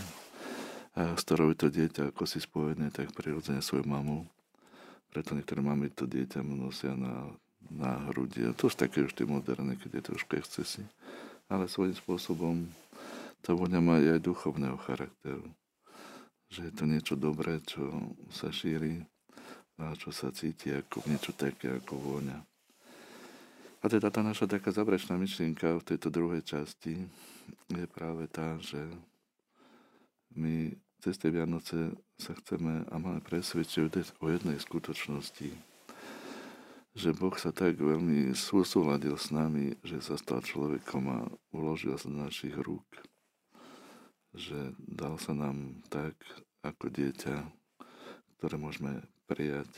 a 0.92 1.16
s 1.16 1.24
ktorou 1.24 1.56
je 1.56 1.58
to 1.58 1.68
dieťa 1.72 2.12
ako 2.12 2.28
si 2.28 2.36
spojené, 2.40 2.92
tak 2.92 3.16
prirodzene 3.16 3.64
svoju 3.64 3.88
mamu. 3.88 4.28
Preto 5.08 5.32
niektoré 5.32 5.64
mamy 5.64 5.88
to 5.88 6.04
dieťa 6.04 6.44
nosia 6.44 6.92
na, 6.92 7.32
na 7.72 7.96
hrudi. 8.12 8.44
A 8.44 8.52
to 8.52 8.68
už 8.68 8.76
také 8.76 9.04
už 9.04 9.16
tie 9.16 9.24
moderné, 9.24 9.80
keď 9.80 10.00
je 10.00 10.08
trošku 10.12 10.36
excesy. 10.36 10.84
Ale 11.48 11.68
svojím 11.68 11.96
spôsobom 11.96 12.68
tá 13.40 13.56
vôňa 13.56 13.80
má 13.80 14.00
aj 14.00 14.20
duchovného 14.20 14.76
charakteru. 14.84 15.48
Že 16.52 16.60
je 16.68 16.72
to 16.76 16.84
niečo 16.84 17.14
dobré, 17.16 17.60
čo 17.64 17.88
sa 18.28 18.52
šíri 18.52 19.00
a 19.80 19.96
čo 19.96 20.12
sa 20.12 20.28
cíti 20.28 20.68
ako 20.70 21.08
niečo 21.08 21.32
také 21.32 21.72
ako 21.80 21.96
vôňa. 21.96 22.38
A 23.82 23.90
teda 23.90 24.14
tá 24.14 24.22
naša 24.22 24.46
taká 24.46 24.70
záverečná 24.70 25.18
myšlienka 25.18 25.82
v 25.82 25.86
tejto 25.88 26.12
druhej 26.12 26.44
časti 26.46 27.02
je 27.66 27.86
práve 27.90 28.30
tá, 28.30 28.54
že 28.62 28.78
my 30.36 30.72
cez 31.02 31.18
tie 31.18 31.34
Vianoce 31.34 31.96
sa 32.16 32.32
chceme 32.38 32.86
a 32.86 32.94
máme 32.96 33.20
presvedčiť 33.24 34.20
o 34.22 34.26
jednej 34.30 34.58
skutočnosti, 34.58 35.50
že 36.92 37.10
Boh 37.16 37.34
sa 37.40 37.50
tak 37.50 37.80
veľmi 37.80 38.36
súsúladil 38.36 39.16
s 39.16 39.32
nami, 39.32 39.74
že 39.82 39.98
sa 40.04 40.14
stal 40.20 40.44
človekom 40.44 41.04
a 41.08 41.20
uložil 41.50 41.96
sa 41.98 42.12
do 42.12 42.22
našich 42.22 42.54
rúk. 42.54 42.86
Že 44.32 44.76
dal 44.78 45.16
sa 45.18 45.32
nám 45.32 45.82
tak 45.88 46.14
ako 46.62 46.88
dieťa, 46.92 47.36
ktoré 48.38 48.56
môžeme 48.60 49.02
prijať, 49.24 49.68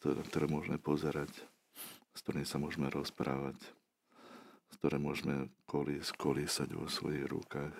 ktoré, 0.00 0.20
ktoré 0.26 0.46
môžeme 0.48 0.78
pozerať 0.78 1.30
s 2.12 2.20
ktorým 2.20 2.44
sa 2.44 2.60
môžeme 2.60 2.92
rozprávať, 2.92 3.56
s 4.68 4.74
ktoré 4.80 5.00
môžeme 5.00 5.48
kolís, 5.64 6.12
kolísať 6.12 6.68
vo 6.76 6.86
svojich 6.88 7.24
rukách, 7.28 7.72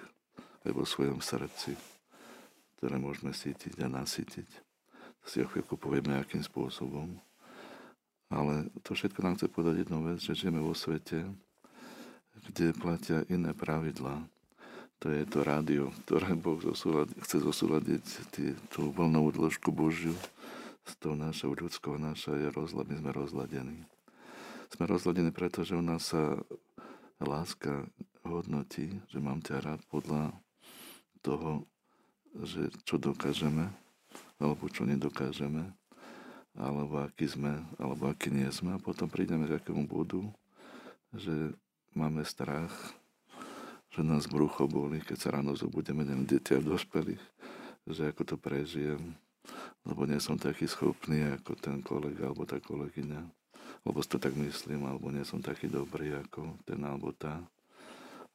vo 0.71 0.87
svojom 0.87 1.19
srdci, 1.19 1.75
ktoré 2.79 3.03
môžeme 3.03 3.35
sítiť 3.35 3.83
a 3.83 3.91
nasytiť. 3.91 4.49
To 5.23 5.27
si 5.27 5.43
o 5.43 5.51
chvíľku 5.51 5.75
povieme, 5.75 6.15
akým 6.15 6.43
spôsobom. 6.47 7.19
Ale 8.31 8.71
to 8.87 8.95
všetko 8.95 9.21
nám 9.27 9.35
chce 9.39 9.51
povedať 9.51 9.87
jednu 9.87 9.99
vec, 10.07 10.19
že 10.23 10.39
žijeme 10.39 10.63
vo 10.63 10.73
svete, 10.73 11.27
kde 12.49 12.77
platia 12.79 13.27
iné 13.27 13.51
pravidlá. 13.53 14.23
To 15.03 15.11
je 15.11 15.27
to 15.27 15.43
rádio, 15.43 15.91
ktoré 16.07 16.39
Boh 16.39 16.63
zosúľadi, 16.63 17.19
chce 17.27 17.43
zosúľadiť 17.43 18.05
tú 18.71 18.95
voľnovú 18.95 19.35
dĺžku 19.35 19.75
Božiu 19.75 20.15
s 20.87 20.95
tou 21.03 21.19
našou 21.19 21.59
ľudskou, 21.59 21.99
naša 21.99 22.39
je 22.39 22.49
rozlad, 22.55 22.87
my 22.87 22.97
sme 23.03 23.11
rozladení 23.11 23.83
sme 24.73 24.89
rozladení 24.89 25.29
preto, 25.37 25.69
že 25.69 25.77
u 25.77 25.85
nás 25.85 26.17
sa 26.17 26.41
láska 27.21 27.85
hodnotí, 28.25 28.89
že 29.13 29.21
mám 29.21 29.45
ťa 29.45 29.61
rád 29.61 29.81
podľa 29.93 30.33
toho, 31.23 31.65
že 32.43 32.69
čo 32.85 32.99
dokážeme, 32.99 33.71
alebo 34.43 34.67
čo 34.69 34.83
nedokážeme, 34.83 35.71
alebo 36.59 37.07
aký 37.07 37.31
sme, 37.31 37.65
alebo 37.81 38.11
aký 38.11 38.29
nie 38.29 38.51
sme. 38.53 38.77
A 38.77 38.83
potom 38.83 39.09
prídeme 39.09 39.49
k 39.49 39.57
akému 39.57 39.89
bodu, 39.89 40.21
že 41.15 41.55
máme 41.97 42.27
strach, 42.27 42.73
že 43.93 44.05
nás 44.05 44.29
brucho 44.29 44.69
boli, 44.69 45.01
keď 45.01 45.17
sa 45.17 45.29
ráno 45.39 45.55
zobudeme, 45.55 46.05
neviem, 46.05 46.27
deti 46.29 46.57
a 46.57 46.61
dospelých, 46.61 47.23
že 47.89 48.13
ako 48.13 48.23
to 48.25 48.37
prežijem, 48.37 49.15
lebo 49.85 50.05
nie 50.09 50.21
som 50.21 50.37
taký 50.37 50.69
schopný 50.69 51.25
ako 51.41 51.57
ten 51.57 51.81
kolega 51.85 52.29
alebo 52.29 52.49
tá 52.49 52.57
kolegyňa 52.61 53.43
lebo 53.83 53.99
si 54.03 54.09
to 54.09 54.19
tak 54.23 54.35
myslím, 54.39 54.87
alebo 54.87 55.11
nie 55.11 55.27
som 55.27 55.43
taký 55.43 55.67
dobrý 55.67 56.15
ako 56.15 56.55
ten 56.63 56.79
alebo 56.87 57.11
tá, 57.15 57.43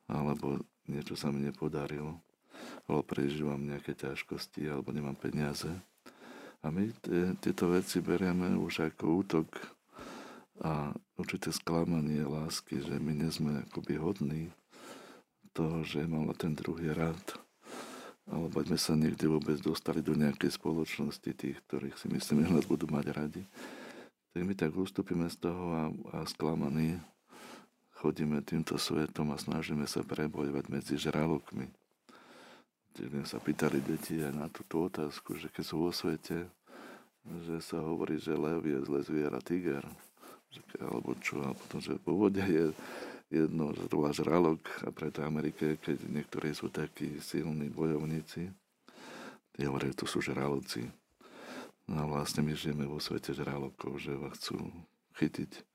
alebo 0.07 0.59
niečo 0.87 1.15
sa 1.15 1.31
mi 1.31 1.43
nepodarilo, 1.43 2.19
alebo 2.87 3.03
prežívam 3.03 3.59
nejaké 3.59 3.93
ťažkosti, 3.97 4.67
alebo 4.67 4.91
nemám 4.95 5.15
peniaze. 5.17 5.69
A 6.65 6.73
my 6.73 6.89
tieto 7.39 7.69
veci 7.69 8.01
berieme 8.01 8.57
už 8.57 8.91
ako 8.91 9.25
útok 9.25 9.47
a 10.63 10.89
určité 11.15 11.53
sklamanie 11.53 12.25
lásky, 12.25 12.81
že 12.81 12.97
my 12.97 13.13
nie 13.13 13.29
sme 13.29 13.61
akoby 13.69 13.93
hodní 14.01 14.43
toho, 15.53 15.85
že 15.85 16.05
mala 16.09 16.33
ten 16.33 16.57
druhý 16.57 16.91
rád. 16.93 17.21
Alebo 18.27 18.59
sme 18.59 18.75
sa 18.75 18.97
niekde 18.97 19.29
vôbec 19.31 19.55
dostali 19.63 20.03
do 20.03 20.11
nejakej 20.11 20.59
spoločnosti 20.59 21.31
tých, 21.31 21.57
ktorých 21.69 21.95
si 21.95 22.11
myslíme, 22.11 22.43
že 22.43 22.51
nás 22.51 22.67
budú 22.67 22.89
mať 22.89 23.05
radi 23.15 23.43
tak 24.37 24.45
my 24.45 24.53
tak 24.53 24.77
ustúpime 24.77 25.25
z 25.33 25.49
toho 25.49 25.65
a, 25.73 25.83
a 26.13 26.17
sklamaní 26.29 27.01
chodíme 27.97 28.37
týmto 28.45 28.77
svetom 28.77 29.33
a 29.33 29.41
snažíme 29.41 29.89
sa 29.89 30.05
prebojovať 30.05 30.69
medzi 30.69 30.93
žralokmi. 30.93 31.73
Čiže 32.97 33.29
sa 33.29 33.37
pýtali 33.37 33.77
deti 33.85 34.17
aj 34.17 34.33
na 34.33 34.49
túto 34.49 34.89
otázku, 34.89 35.37
že 35.37 35.53
keď 35.53 35.63
sú 35.69 35.85
vo 35.85 35.93
svete, 35.93 36.49
že 37.45 37.61
sa 37.61 37.77
hovorí, 37.77 38.17
že 38.17 38.33
lev 38.33 38.65
je 38.65 38.81
zle 38.89 39.05
zviera, 39.05 39.37
tiger, 39.37 39.85
alebo 40.81 41.13
čo, 41.21 41.37
a 41.45 41.53
potom, 41.53 41.77
že 41.77 41.93
po 42.01 42.17
vode 42.17 42.41
je 42.41 42.73
jedno 43.29 43.69
dva 43.85 44.09
žralok 44.09 44.65
a 44.81 44.89
preto 44.89 45.21
Amerike, 45.21 45.77
keď 45.77 46.09
niektorí 46.09 46.57
sú 46.57 46.73
takí 46.73 47.21
silní 47.21 47.69
bojovníci, 47.69 48.49
tí 49.53 49.61
hovorí, 49.61 49.93
že 49.93 50.01
to 50.01 50.05
sú 50.09 50.17
žraloci. 50.25 50.89
No 51.85 52.01
a 52.01 52.05
vlastne 52.09 52.41
my 52.41 52.57
žijeme 52.57 52.89
vo 52.89 52.97
svete 52.97 53.29
žralokov, 53.29 54.01
že 54.01 54.17
vás 54.17 54.41
chcú 54.41 54.57
chytiť. 55.21 55.66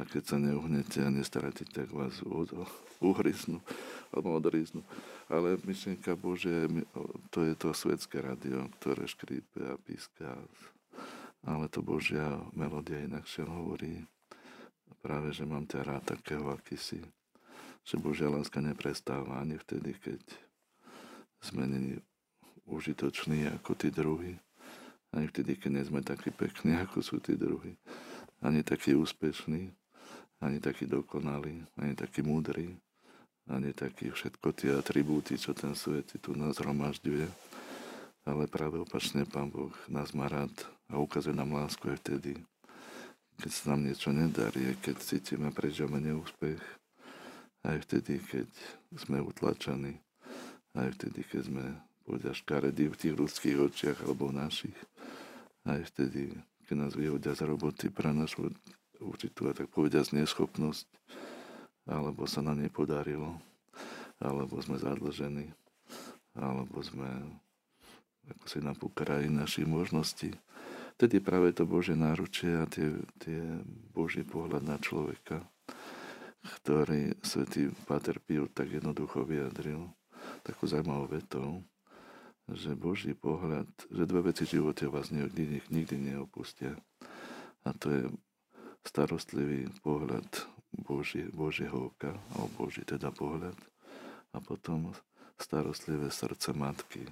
A 0.00 0.08
keď 0.08 0.32
sa 0.32 0.36
neuhnete 0.40 1.04
a 1.04 1.12
nestaráte, 1.12 1.68
tak 1.68 1.92
vás 1.92 2.24
uhryznú 3.04 3.60
alebo 4.08 4.32
odriznú. 4.32 4.80
Ale 5.28 5.60
myšlienka 5.60 6.16
Bože, 6.16 6.72
to 7.28 7.44
je 7.44 7.52
to 7.52 7.76
svetské 7.76 8.24
radio, 8.24 8.64
ktoré 8.80 9.04
škrípe 9.04 9.60
a 9.60 9.76
píska. 9.76 10.40
Ale 11.44 11.68
to 11.68 11.84
Božia 11.84 12.40
melódia 12.56 13.04
inakšie 13.04 13.44
hovorí. 13.44 14.08
Práve, 15.04 15.36
že 15.36 15.44
mám 15.44 15.68
ťa 15.68 15.84
rád 15.84 16.16
takého, 16.16 16.48
aký 16.48 16.80
si. 16.80 17.04
Že 17.84 18.00
Božia 18.00 18.32
láska 18.32 18.64
neprestáva 18.64 19.36
ani 19.36 19.60
vtedy, 19.60 20.00
keď 20.00 20.20
sme 21.44 21.68
není 21.68 22.00
užitoční 22.64 23.52
ako 23.52 23.76
tí 23.76 23.92
druhí 23.92 24.40
ani 25.10 25.26
vtedy, 25.26 25.58
keď 25.58 25.70
nie 25.74 25.84
sme 25.86 26.00
takí 26.06 26.30
pekní, 26.30 26.78
ako 26.78 27.02
sú 27.02 27.18
tí 27.18 27.34
druhí. 27.34 27.74
Ani 28.38 28.62
takí 28.62 28.94
úspešní, 28.94 29.74
ani 30.40 30.58
takí 30.60 30.88
dokonalí, 30.88 31.64
ani 31.76 31.92
takí 31.92 32.24
múdri, 32.24 32.72
ani 33.48 33.76
takí 33.76 34.08
všetko 34.08 34.48
tie 34.56 34.72
atribúty, 34.76 35.36
čo 35.36 35.52
ten 35.52 35.76
svet 35.76 36.16
tu 36.20 36.32
nás 36.32 36.56
hromažďuje. 36.60 37.28
Ale 38.28 38.44
práve 38.52 38.76
opačne 38.80 39.24
Pán 39.24 39.48
Boh 39.48 39.72
nás 39.88 40.12
má 40.12 40.28
rád 40.28 40.52
a 40.92 41.00
ukazuje 41.00 41.32
nám 41.32 41.56
lásku 41.56 41.88
aj 41.88 41.98
vtedy, 42.04 42.36
keď 43.40 43.50
sa 43.52 43.72
nám 43.72 43.88
niečo 43.88 44.12
nedarí, 44.12 44.76
keď 44.84 45.00
cítime, 45.00 45.48
prežívame 45.48 46.04
neúspech, 46.04 46.60
aj 47.64 47.76
vtedy, 47.88 48.20
keď 48.20 48.48
sme 48.96 49.24
utlačení, 49.24 49.96
aj 50.76 50.88
vtedy, 51.00 51.24
keď 51.24 51.42
sme 51.48 51.64
povedia 52.04 52.36
škaredí 52.36 52.92
v 52.92 53.00
tých 53.00 53.14
ľudských 53.16 53.56
očiach 53.56 53.98
alebo 54.04 54.28
v 54.28 54.44
našich. 54.44 54.78
Aj 55.64 55.80
vtedy, 55.80 56.32
keď 56.68 56.74
nás 56.76 56.92
vyhodia 56.92 57.32
z 57.32 57.48
roboty 57.48 57.88
pre 57.88 58.12
našu 58.12 58.52
určitú, 59.00 59.50
tak 59.56 59.72
povediať, 59.72 60.12
neschopnosť, 60.14 60.86
alebo 61.88 62.28
sa 62.28 62.44
nám 62.44 62.60
nepodarilo, 62.60 63.40
alebo 64.20 64.60
sme 64.60 64.76
zadlžení, 64.76 65.50
alebo 66.36 66.84
sme 66.84 67.08
ako 68.30 68.46
si 68.46 68.58
napúkrali 68.62 69.26
našich 69.26 69.66
možností. 69.66 70.30
Vtedy 71.00 71.18
práve 71.18 71.56
to 71.56 71.64
Bože 71.64 71.96
náručie 71.96 72.60
a 72.60 72.68
tie, 72.68 72.92
tie 73.18 73.40
Boží 73.90 74.20
pohľad 74.20 74.62
na 74.62 74.76
človeka, 74.76 75.40
ktorý 76.60 77.16
svätý 77.24 77.72
Pater 77.88 78.20
Pio 78.20 78.46
tak 78.52 78.68
jednoducho 78.68 79.24
vyjadril, 79.24 79.88
takú 80.44 80.68
zaujímavou 80.68 81.08
vetou, 81.08 81.64
že 82.52 82.76
Boží 82.76 83.16
pohľad, 83.16 83.66
že 83.88 84.04
dve 84.04 84.30
veci 84.30 84.44
v 84.44 84.60
živote 84.60 84.84
vás 84.92 85.08
nikdy, 85.08 85.64
nikdy 85.72 85.96
neopustia. 85.96 86.76
A 87.64 87.72
to 87.72 87.86
je 87.88 88.02
starostlivý 88.84 89.68
pohľad 89.84 90.26
Boží, 90.72 91.26
Božieho 91.34 91.92
oka, 91.92 92.14
alebo 92.32 92.66
Boží 92.66 92.86
teda 92.86 93.10
pohľad. 93.10 93.56
A 94.30 94.38
potom 94.38 94.94
starostlivé 95.40 96.08
srdce 96.12 96.54
matky, 96.54 97.02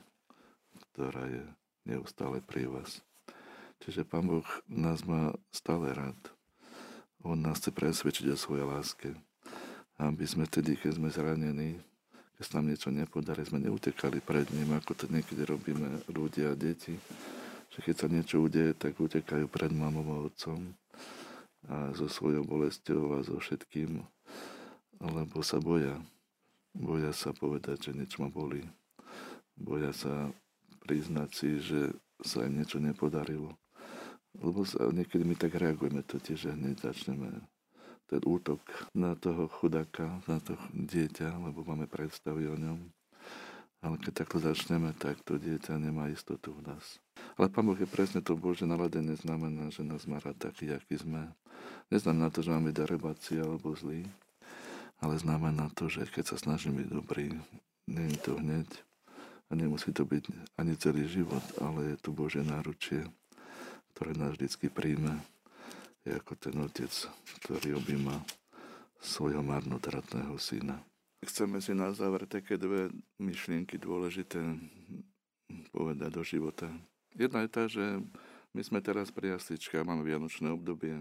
ktorá 0.93 1.27
je 1.27 1.45
neustále 1.89 2.39
pri 2.45 2.71
vás. 2.71 3.03
Čiže 3.83 4.07
Pán 4.07 4.27
Boh 4.27 4.47
nás 4.67 5.03
má 5.03 5.35
stále 5.51 5.95
rád. 5.95 6.19
On 7.23 7.39
nás 7.39 7.59
chce 7.59 7.75
presvedčiť 7.75 8.27
o 8.31 8.39
svojej 8.39 8.67
láske. 8.67 9.09
Aby 9.99 10.27
sme 10.31 10.47
tedy, 10.47 10.79
keď 10.79 11.03
sme 11.03 11.11
zranení, 11.11 11.83
keď 12.39 12.43
sa 12.47 12.63
nám 12.63 12.71
niečo 12.71 12.95
nepodarí, 12.95 13.43
sme 13.43 13.67
neutekali 13.67 14.23
pred 14.23 14.47
ním, 14.55 14.79
ako 14.79 14.95
to 14.95 15.05
niekedy 15.11 15.43
robíme 15.43 16.07
ľudia 16.07 16.55
a 16.55 16.59
deti. 16.59 16.95
Že 17.75 17.79
keď 17.83 17.95
sa 17.99 18.07
niečo 18.07 18.37
udeje, 18.39 18.79
tak 18.79 18.95
utekajú 18.95 19.51
pred 19.51 19.75
mamou 19.75 20.07
a 20.15 20.31
otcom 20.31 20.71
a 21.67 21.91
so 21.99 22.07
svojou 22.07 22.47
bolesťou 22.47 23.19
a 23.19 23.27
so 23.27 23.43
všetkým, 23.43 23.99
lebo 25.03 25.43
sa 25.43 25.59
boja. 25.59 25.99
Boja 26.71 27.11
sa 27.11 27.35
povedať, 27.35 27.91
že 27.91 27.97
niečo 27.99 28.23
ma 28.23 28.31
boli. 28.31 28.63
Boja 29.59 29.91
sa 29.91 30.31
priznať 30.87 31.31
si, 31.35 31.51
že 31.59 31.91
sa 32.23 32.47
im 32.47 32.63
niečo 32.63 32.79
nepodarilo. 32.79 33.51
Lebo 34.39 34.63
sa, 34.63 34.87
niekedy 34.95 35.27
my 35.27 35.35
tak 35.35 35.59
reagujeme 35.59 36.07
totiž, 36.07 36.39
že 36.47 36.55
hneď 36.55 36.87
začneme 36.87 37.43
ten 38.09 38.23
útok 38.25 38.63
na 38.95 39.19
toho 39.19 39.51
chudáka, 39.51 40.23
na 40.31 40.41
to 40.41 40.57
dieťa, 40.73 41.37
lebo 41.45 41.67
máme 41.67 41.91
predstavy 41.91 42.47
o 42.49 42.57
ňom. 42.57 42.79
Ale 43.79 43.95
keď 44.03 44.27
takto 44.27 44.43
začneme, 44.43 44.91
tak 44.99 45.23
to 45.23 45.39
dieťa 45.39 45.79
nemá 45.79 46.11
istotu 46.11 46.51
v 46.51 46.67
nás. 46.67 46.99
Ale 47.39 47.47
Pán 47.47 47.71
Boh 47.71 47.79
je 47.79 47.87
presne 47.87 48.19
to 48.19 48.35
Bože 48.35 48.67
naladenie, 48.67 49.15
znamená, 49.15 49.71
že 49.71 49.87
nás 49.87 50.03
má 50.11 50.19
rád 50.19 50.51
taký, 50.51 50.75
aký 50.75 50.99
sme. 50.99 51.31
Neznamená 51.95 52.35
to, 52.35 52.43
že 52.43 52.51
máme 52.51 52.75
darebáci 52.75 53.39
alebo 53.39 53.79
zlý, 53.79 54.03
ale 54.99 55.15
znamená 55.15 55.71
to, 55.79 55.87
že 55.87 56.11
keď 56.11 56.35
sa 56.35 56.37
snažíme 56.37 56.83
byť 56.83 56.89
dobrý, 56.91 57.31
nie 57.87 58.07
je 58.15 58.19
to 58.19 58.35
hneď 58.35 58.69
a 59.49 59.55
nemusí 59.55 59.95
to 59.95 60.03
byť 60.03 60.27
ani 60.59 60.75
celý 60.75 61.07
život, 61.07 61.43
ale 61.63 61.95
je 61.95 61.97
to 62.03 62.11
Bože 62.11 62.43
náručie, 62.43 63.07
ktoré 63.95 64.19
nás 64.19 64.35
vždycky 64.35 64.67
príjme 64.67 65.23
je 66.09 66.17
ako 66.17 66.33
ten 66.41 66.57
otec, 66.57 66.93
ktorý 67.45 67.77
objíma 67.77 68.17
svojho 68.97 69.45
marnotratného 69.45 70.41
syna. 70.41 70.81
Chceme 71.19 71.59
si 71.59 71.75
na 71.75 71.91
záver 71.91 72.31
také 72.31 72.55
dve 72.55 72.95
myšlienky 73.19 73.75
dôležité 73.75 74.39
povedať 75.75 76.11
do 76.15 76.23
života. 76.23 76.71
Jedna 77.19 77.43
je 77.43 77.51
tá, 77.51 77.65
že 77.67 77.83
my 78.55 78.63
sme 78.63 78.79
teraz 78.79 79.11
pri 79.11 79.35
jasličkách, 79.35 79.83
máme 79.83 80.07
vianočné 80.07 80.47
obdobie, 80.55 80.95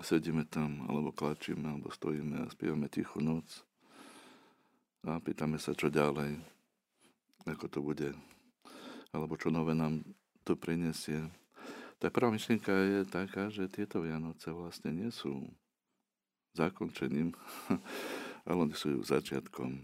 sedíme 0.00 0.48
tam, 0.48 0.88
alebo 0.88 1.12
klačíme, 1.12 1.68
alebo 1.68 1.92
stojíme 1.92 2.40
a 2.40 2.52
spievame 2.52 2.88
tichú 2.88 3.20
noc 3.20 3.44
a 5.04 5.20
pýtame 5.20 5.60
sa, 5.60 5.76
čo 5.76 5.92
ďalej, 5.92 6.40
ako 7.44 7.66
to 7.68 7.78
bude, 7.84 8.10
alebo 9.12 9.36
čo 9.36 9.52
nové 9.52 9.76
nám 9.76 10.00
to 10.46 10.56
prinesie. 10.56 11.28
Tá 12.00 12.08
prvá 12.08 12.32
myšlienka 12.32 12.72
je 12.72 13.00
taká, 13.06 13.52
že 13.52 13.68
tieto 13.68 14.00
Vianoce 14.00 14.50
vlastne 14.50 14.90
nie 14.90 15.12
sú 15.12 15.52
zakončením, 16.56 17.36
ale 18.46 18.58
oni 18.68 18.74
sú 18.74 19.00
začiatkom. 19.02 19.78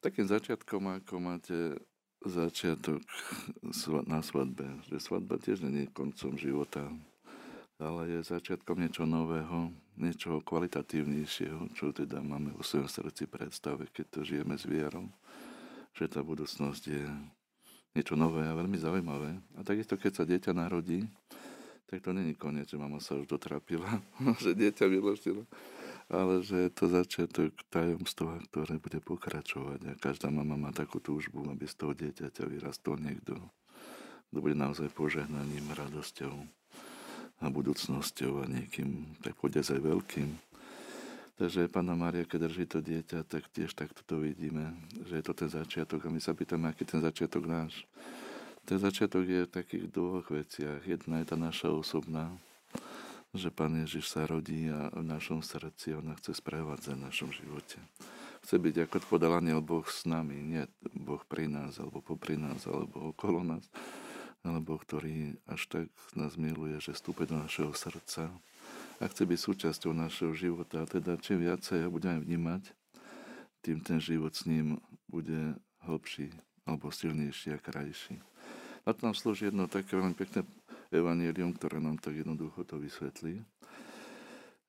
Takým 0.00 0.26
začiatkom, 0.28 1.02
ako 1.02 1.14
máte 1.18 1.76
začiatok 2.24 3.02
na 4.06 4.20
svadbe. 4.20 4.66
Že 4.90 4.96
svadba 4.98 5.36
tiež 5.38 5.62
nie 5.64 5.86
je 5.86 5.94
koncom 5.94 6.34
života, 6.34 6.84
ale 7.76 8.08
je 8.08 8.30
začiatkom 8.32 8.80
niečo 8.80 9.04
nového, 9.04 9.68
niečo 10.00 10.40
kvalitatívnejšieho, 10.44 11.76
čo 11.76 11.92
teda 11.92 12.24
máme 12.24 12.56
vo 12.56 12.64
svojom 12.64 12.88
srdci 12.88 13.28
predstave, 13.28 13.88
keď 13.92 14.06
to 14.08 14.20
žijeme 14.24 14.56
s 14.56 14.64
vierou, 14.64 15.08
že 15.92 16.08
tá 16.08 16.20
budúcnosť 16.20 16.82
je 16.88 17.04
niečo 17.96 18.16
nové 18.16 18.44
a 18.44 18.52
veľmi 18.56 18.76
zaujímavé. 18.76 19.40
A 19.56 19.64
takisto, 19.64 19.96
keď 19.96 20.12
sa 20.12 20.24
dieťa 20.28 20.52
narodí, 20.52 21.04
tak 21.88 22.02
to 22.02 22.12
není 22.12 22.34
koniec, 22.34 22.68
že 22.68 22.76
mama 22.76 23.00
sa 23.00 23.16
už 23.16 23.28
dotrapila, 23.30 23.88
že 24.42 24.52
dieťa 24.52 24.84
vyložila, 24.88 25.44
ale 26.06 26.42
že 26.46 26.66
je 26.66 26.70
to 26.70 26.84
začiatok 26.86 27.50
tajomstva, 27.66 28.38
ktoré 28.50 28.78
bude 28.78 29.02
pokračovať 29.02 29.80
a 29.90 29.98
každá 29.98 30.30
mama 30.30 30.54
má 30.54 30.70
takú 30.70 31.02
túžbu, 31.02 31.42
aby 31.50 31.66
z 31.66 31.74
toho 31.74 31.92
dieťaťa 31.98 32.44
vyrastol 32.46 33.02
niekto, 33.02 33.34
kto 34.30 34.38
bude 34.38 34.54
naozaj 34.54 34.86
požehnaním, 34.94 35.74
radosťou 35.74 36.34
a 37.42 37.46
budúcnosťou 37.50 38.42
a 38.42 38.44
niekým, 38.46 39.18
tak 39.20 39.34
pôjde 39.36 39.66
aj 39.66 39.80
veľkým. 39.82 40.30
Takže 41.36 41.68
Pána 41.68 41.92
Mária, 41.92 42.24
keď 42.24 42.48
drží 42.48 42.64
to 42.64 42.80
dieťa, 42.80 43.28
tak 43.28 43.44
tiež 43.52 43.76
takto 43.76 44.00
to 44.08 44.24
vidíme, 44.24 44.72
že 45.04 45.20
je 45.20 45.24
to 45.26 45.36
ten 45.36 45.52
začiatok 45.52 46.08
a 46.08 46.08
my 46.08 46.16
sa 46.16 46.32
pýtame, 46.32 46.72
aký 46.72 46.88
ten 46.88 47.04
začiatok 47.04 47.44
náš. 47.44 47.84
Ten 48.64 48.80
začiatok 48.80 49.28
je 49.28 49.44
v 49.44 49.52
takých 49.52 49.84
dvoch 49.92 50.24
veciach. 50.32 50.80
Jedna 50.88 51.20
je 51.20 51.26
tá 51.28 51.36
naša 51.36 51.68
osobná, 51.68 52.32
že 53.36 53.52
Pán 53.52 53.76
Ježiš 53.84 54.08
sa 54.08 54.24
rodí 54.24 54.68
a 54.72 54.88
v 54.92 55.04
našom 55.04 55.44
srdci 55.44 55.92
ona 55.92 56.16
chce 56.16 56.40
sprevádzať 56.40 56.96
v 56.96 57.04
našom 57.04 57.30
živote. 57.30 57.76
Chce 58.42 58.56
byť, 58.56 58.88
ako 58.88 58.96
podal 59.06 59.36
aniel 59.36 59.60
Boh 59.60 59.84
s 59.84 60.08
nami, 60.08 60.40
nie 60.40 60.64
Boh 60.96 61.20
pri 61.28 61.44
nás, 61.44 61.76
alebo 61.76 62.00
popri 62.00 62.40
nás, 62.40 62.64
alebo 62.64 63.12
okolo 63.12 63.44
nás, 63.44 63.64
ale 64.40 64.58
Boh, 64.64 64.80
ktorý 64.80 65.36
až 65.44 65.68
tak 65.68 65.88
nás 66.16 66.38
miluje, 66.40 66.80
že 66.80 66.96
vstúpe 66.96 67.28
do 67.28 67.36
našeho 67.36 67.74
srdca 67.76 68.32
a 68.96 69.04
chce 69.04 69.22
byť 69.28 69.38
súčasťou 69.40 69.92
našeho 69.92 70.32
života. 70.32 70.82
A 70.82 70.88
teda 70.88 71.20
čím 71.20 71.44
viacej 71.44 71.84
ho 71.84 71.90
budeme 71.92 72.22
vnímať, 72.22 72.72
tým 73.60 73.82
ten 73.82 73.98
život 73.98 74.32
s 74.32 74.46
ním 74.46 74.78
bude 75.10 75.58
hlbší 75.84 76.30
alebo 76.64 76.90
silnejší 76.90 77.54
a 77.54 77.62
krajší. 77.62 78.18
A 78.86 78.94
to 78.94 79.10
nám 79.10 79.18
slúži 79.18 79.50
jedno 79.50 79.66
také 79.66 79.98
veľmi 79.98 80.14
pekné 80.14 80.46
evanielium, 80.96 81.52
ktoré 81.54 81.78
nám 81.78 82.00
tak 82.00 82.16
jednoducho 82.16 82.64
to 82.64 82.80
vysvetlí, 82.80 83.44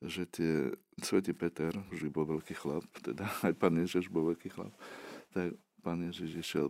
že 0.04 0.30
tie, 0.30 0.54
svätý 1.02 1.34
Peter, 1.34 1.74
už 1.90 2.12
bol 2.13 2.28
veľký 2.38 2.54
chlap, 2.54 2.86
teda 3.02 3.26
aj 3.48 3.54
pán 3.58 3.76
Ježiš 3.80 4.12
bol 4.12 4.34
veľký 4.34 4.50
chlap, 4.54 4.74
tak 5.34 5.58
pán 5.82 6.04
Ježiš 6.06 6.38
išiel, 6.38 6.68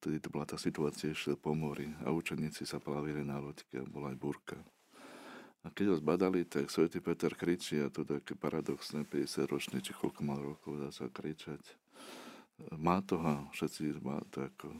tedy 0.00 0.16
to 0.22 0.32
bola 0.32 0.48
tá 0.48 0.56
situácia, 0.56 1.12
išiel 1.12 1.36
po 1.36 1.52
mori 1.52 1.90
a 2.06 2.14
učeníci 2.14 2.64
sa 2.64 2.80
plavili 2.80 3.20
na 3.20 3.36
loďke 3.42 3.82
a 3.82 3.84
bola 3.84 4.14
aj 4.14 4.18
burka. 4.18 4.58
A 5.60 5.68
keď 5.68 5.92
ho 5.92 5.96
zbadali, 6.00 6.48
tak 6.48 6.72
svätý 6.72 7.04
Peter 7.04 7.36
kričí, 7.36 7.76
a 7.84 7.92
to 7.92 8.00
také 8.00 8.32
paradoxné, 8.32 9.04
50 9.04 9.44
ročný, 9.44 9.84
či 9.84 9.92
koľko 9.92 10.20
mal 10.24 10.40
rokov, 10.40 10.80
dá 10.80 10.88
sa 10.88 11.04
kričať. 11.12 11.60
Má 12.80 13.04
to 13.04 13.20
všetci 13.52 14.00
má 14.00 14.20
to 14.32 14.48
ako... 14.48 14.72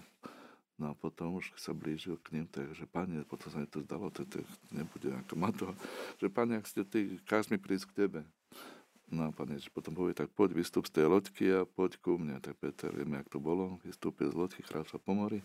No 0.81 0.91
a 0.91 0.95
potom 0.97 1.37
už 1.37 1.53
sa 1.61 1.77
blížil 1.77 2.17
k 2.25 2.41
ním, 2.41 2.49
takže 2.49 2.89
pane, 2.89 3.21
potom 3.29 3.53
sa 3.53 3.61
mi 3.61 3.69
to 3.69 3.85
zdalo, 3.85 4.09
to, 4.09 4.25
to 4.25 4.41
nebude 4.73 5.13
ako 5.13 5.35
má 5.37 5.53
to, 5.53 5.69
že 6.17 6.33
pane, 6.33 6.57
ak 6.57 6.65
ste 6.65 6.89
ty, 6.89 7.21
káž 7.29 7.53
mi 7.53 7.61
prísť 7.61 7.93
k 7.93 7.97
tebe. 8.09 8.21
No 9.13 9.29
a 9.29 9.31
pane, 9.31 9.61
že 9.61 9.69
potom 9.69 9.93
povie, 9.93 10.17
tak 10.17 10.33
poď, 10.33 10.57
vystup 10.57 10.89
z 10.89 10.97
tej 10.97 11.07
loďky 11.13 11.45
a 11.53 11.69
poď 11.69 12.01
ku 12.01 12.17
mne. 12.17 12.41
Tak 12.41 12.57
Peter, 12.57 12.89
vieme, 12.97 13.21
jak 13.21 13.29
to 13.29 13.43
bolo, 13.43 13.77
vystúpil 13.85 14.33
z 14.33 14.39
loďky, 14.41 14.65
kráčal 14.65 15.05
po 15.05 15.13
mori 15.13 15.45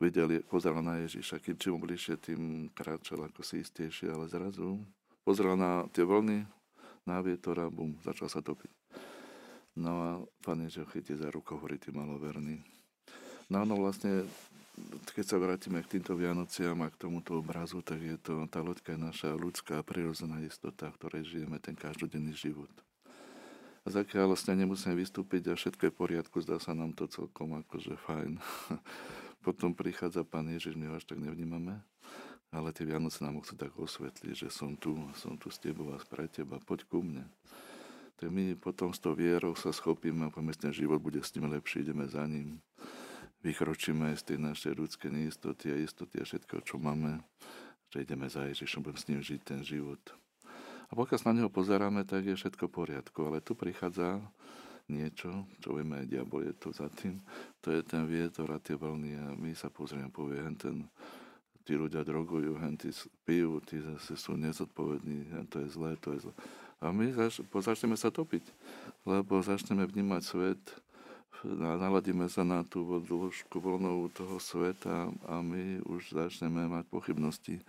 videl, 0.00 0.40
pozeral 0.48 0.80
na 0.80 0.96
Ježiša. 1.04 1.44
Keď 1.44 1.54
čím 1.60 1.76
bližšie, 1.76 2.16
tým 2.16 2.72
kráčal 2.72 3.28
ako 3.28 3.44
si 3.44 3.60
istejšie, 3.60 4.08
ale 4.08 4.32
zrazu 4.32 4.80
pozrel 5.22 5.54
na 5.60 5.84
tie 5.92 6.02
vlny, 6.08 6.48
na 7.04 7.20
vietor 7.20 7.60
a 7.60 7.68
bum, 7.68 8.00
začal 8.00 8.32
sa 8.32 8.40
topiť. 8.40 8.72
No 9.76 9.92
a 10.02 10.10
pán 10.40 10.64
Ježiš 10.64 10.88
chytí 10.90 11.14
za 11.14 11.28
rukou, 11.28 11.60
hovorí, 11.60 11.76
ty 11.76 11.92
maloverný. 11.92 12.79
No 13.50 13.66
no 13.66 13.74
vlastne, 13.82 14.30
keď 15.10 15.26
sa 15.26 15.42
vrátime 15.42 15.82
k 15.82 15.98
týmto 15.98 16.14
Vianociam 16.14 16.78
a 16.86 16.88
k 16.88 17.02
tomuto 17.02 17.42
obrazu, 17.42 17.82
tak 17.82 17.98
je 17.98 18.14
to, 18.22 18.46
tá 18.46 18.62
loďka 18.62 18.94
je 18.94 19.00
naša 19.02 19.30
ľudská 19.34 19.82
prirodzená 19.82 20.38
istota, 20.46 20.94
v 20.94 20.98
ktorej 21.02 21.22
žijeme 21.26 21.58
ten 21.58 21.74
každodenný 21.74 22.30
život. 22.30 22.70
A 23.82 23.90
zakiaľ 23.90 24.30
vlastne 24.30 24.54
nemusíme 24.54 24.94
vystúpiť 24.94 25.50
a 25.50 25.58
všetko 25.58 25.82
je 25.82 25.92
v 25.92 25.98
poriadku, 25.98 26.38
zdá 26.46 26.62
sa 26.62 26.78
nám 26.78 26.94
to 26.94 27.10
celkom 27.10 27.58
akože 27.66 27.98
fajn. 28.06 28.38
Potom 29.46 29.74
prichádza 29.74 30.22
Pán 30.22 30.46
Ježiš, 30.46 30.78
my 30.78 30.86
ho 30.86 30.94
až 30.94 31.10
tak 31.10 31.18
nevnímame. 31.18 31.82
ale 32.54 32.70
tie 32.70 32.86
Vianoce 32.86 33.18
nám 33.26 33.42
chcú 33.42 33.54
tak 33.58 33.74
osvetliť, 33.74 34.46
že 34.46 34.48
som 34.50 34.78
tu, 34.78 34.94
som 35.18 35.34
tu 35.34 35.50
s 35.50 35.58
tebou 35.58 35.90
a 35.90 35.98
pre 36.06 36.30
teba, 36.30 36.62
poď 36.62 36.86
ku 36.86 37.02
mne. 37.02 37.26
Tak 38.14 38.30
my 38.30 38.54
potom 38.54 38.94
s 38.94 39.02
tou 39.02 39.16
vierou 39.16 39.58
sa 39.58 39.74
schopíme 39.74 40.28
a 40.28 40.30
povieme, 40.30 40.54
ten 40.54 40.70
život 40.70 41.02
bude 41.02 41.18
s 41.18 41.34
tým 41.34 41.50
lepší, 41.50 41.82
ideme 41.82 42.06
za 42.06 42.22
ním. 42.30 42.62
Vykročíme 43.40 44.12
z 44.16 44.22
tej 44.22 44.38
našej 44.40 44.72
ľudské 44.76 45.08
neistoty 45.08 45.72
a 45.72 45.80
istoty 45.80 46.20
a 46.20 46.28
všetko, 46.28 46.60
čo 46.60 46.76
máme, 46.76 47.24
že 47.88 48.04
ideme 48.04 48.28
za 48.28 48.44
Ježišom, 48.44 48.84
budem 48.84 49.00
s 49.00 49.08
ním 49.08 49.20
žiť 49.24 49.40
ten 49.40 49.60
život. 49.64 50.00
A 50.90 50.98
pokiaľ 50.98 51.18
na 51.30 51.32
neho 51.40 51.50
pozeráme, 51.50 52.02
tak 52.04 52.26
je 52.26 52.34
všetko 52.34 52.66
v 52.68 52.76
poriadku. 52.84 53.18
Ale 53.22 53.38
tu 53.40 53.54
prichádza 53.54 54.18
niečo, 54.90 55.46
čo 55.62 55.78
vieme, 55.78 56.02
aj 56.02 56.10
diabol 56.10 56.50
je 56.50 56.54
to 56.58 56.74
za 56.74 56.90
tým. 56.90 57.22
To 57.62 57.70
je 57.70 57.80
ten 57.86 58.04
vietor 58.10 58.50
a 58.50 58.58
tie 58.58 58.74
vlny 58.74 59.12
a 59.16 59.24
my 59.38 59.54
sa 59.54 59.70
pozrieme, 59.70 60.10
povie, 60.10 60.42
ten 60.58 60.90
tí 61.64 61.78
ľudia 61.78 62.02
drogujú, 62.02 62.58
tí 62.82 62.90
pijú, 63.22 63.62
tí 63.62 63.78
zase 63.78 64.18
sú 64.18 64.34
nezodpovední, 64.34 65.30
to 65.46 65.62
je 65.62 65.68
zlé, 65.70 65.94
to 66.02 66.18
je 66.18 66.26
zlé. 66.26 66.34
A 66.82 66.90
my 66.90 67.12
zač- 67.14 67.44
začneme 67.46 67.94
sa 67.94 68.10
topiť, 68.10 68.42
lebo 69.06 69.38
začneme 69.38 69.86
vnímať 69.86 70.22
svet, 70.24 70.62
naladíme 71.44 72.28
sa 72.28 72.44
na 72.44 72.60
tú 72.66 72.84
dĺžku 72.84 73.56
voľnovú 73.60 74.12
toho 74.12 74.36
sveta 74.36 75.08
a 75.24 75.34
my 75.40 75.80
už 75.88 76.12
začneme 76.12 76.68
mať 76.68 76.84
pochybnosti, 76.92 77.60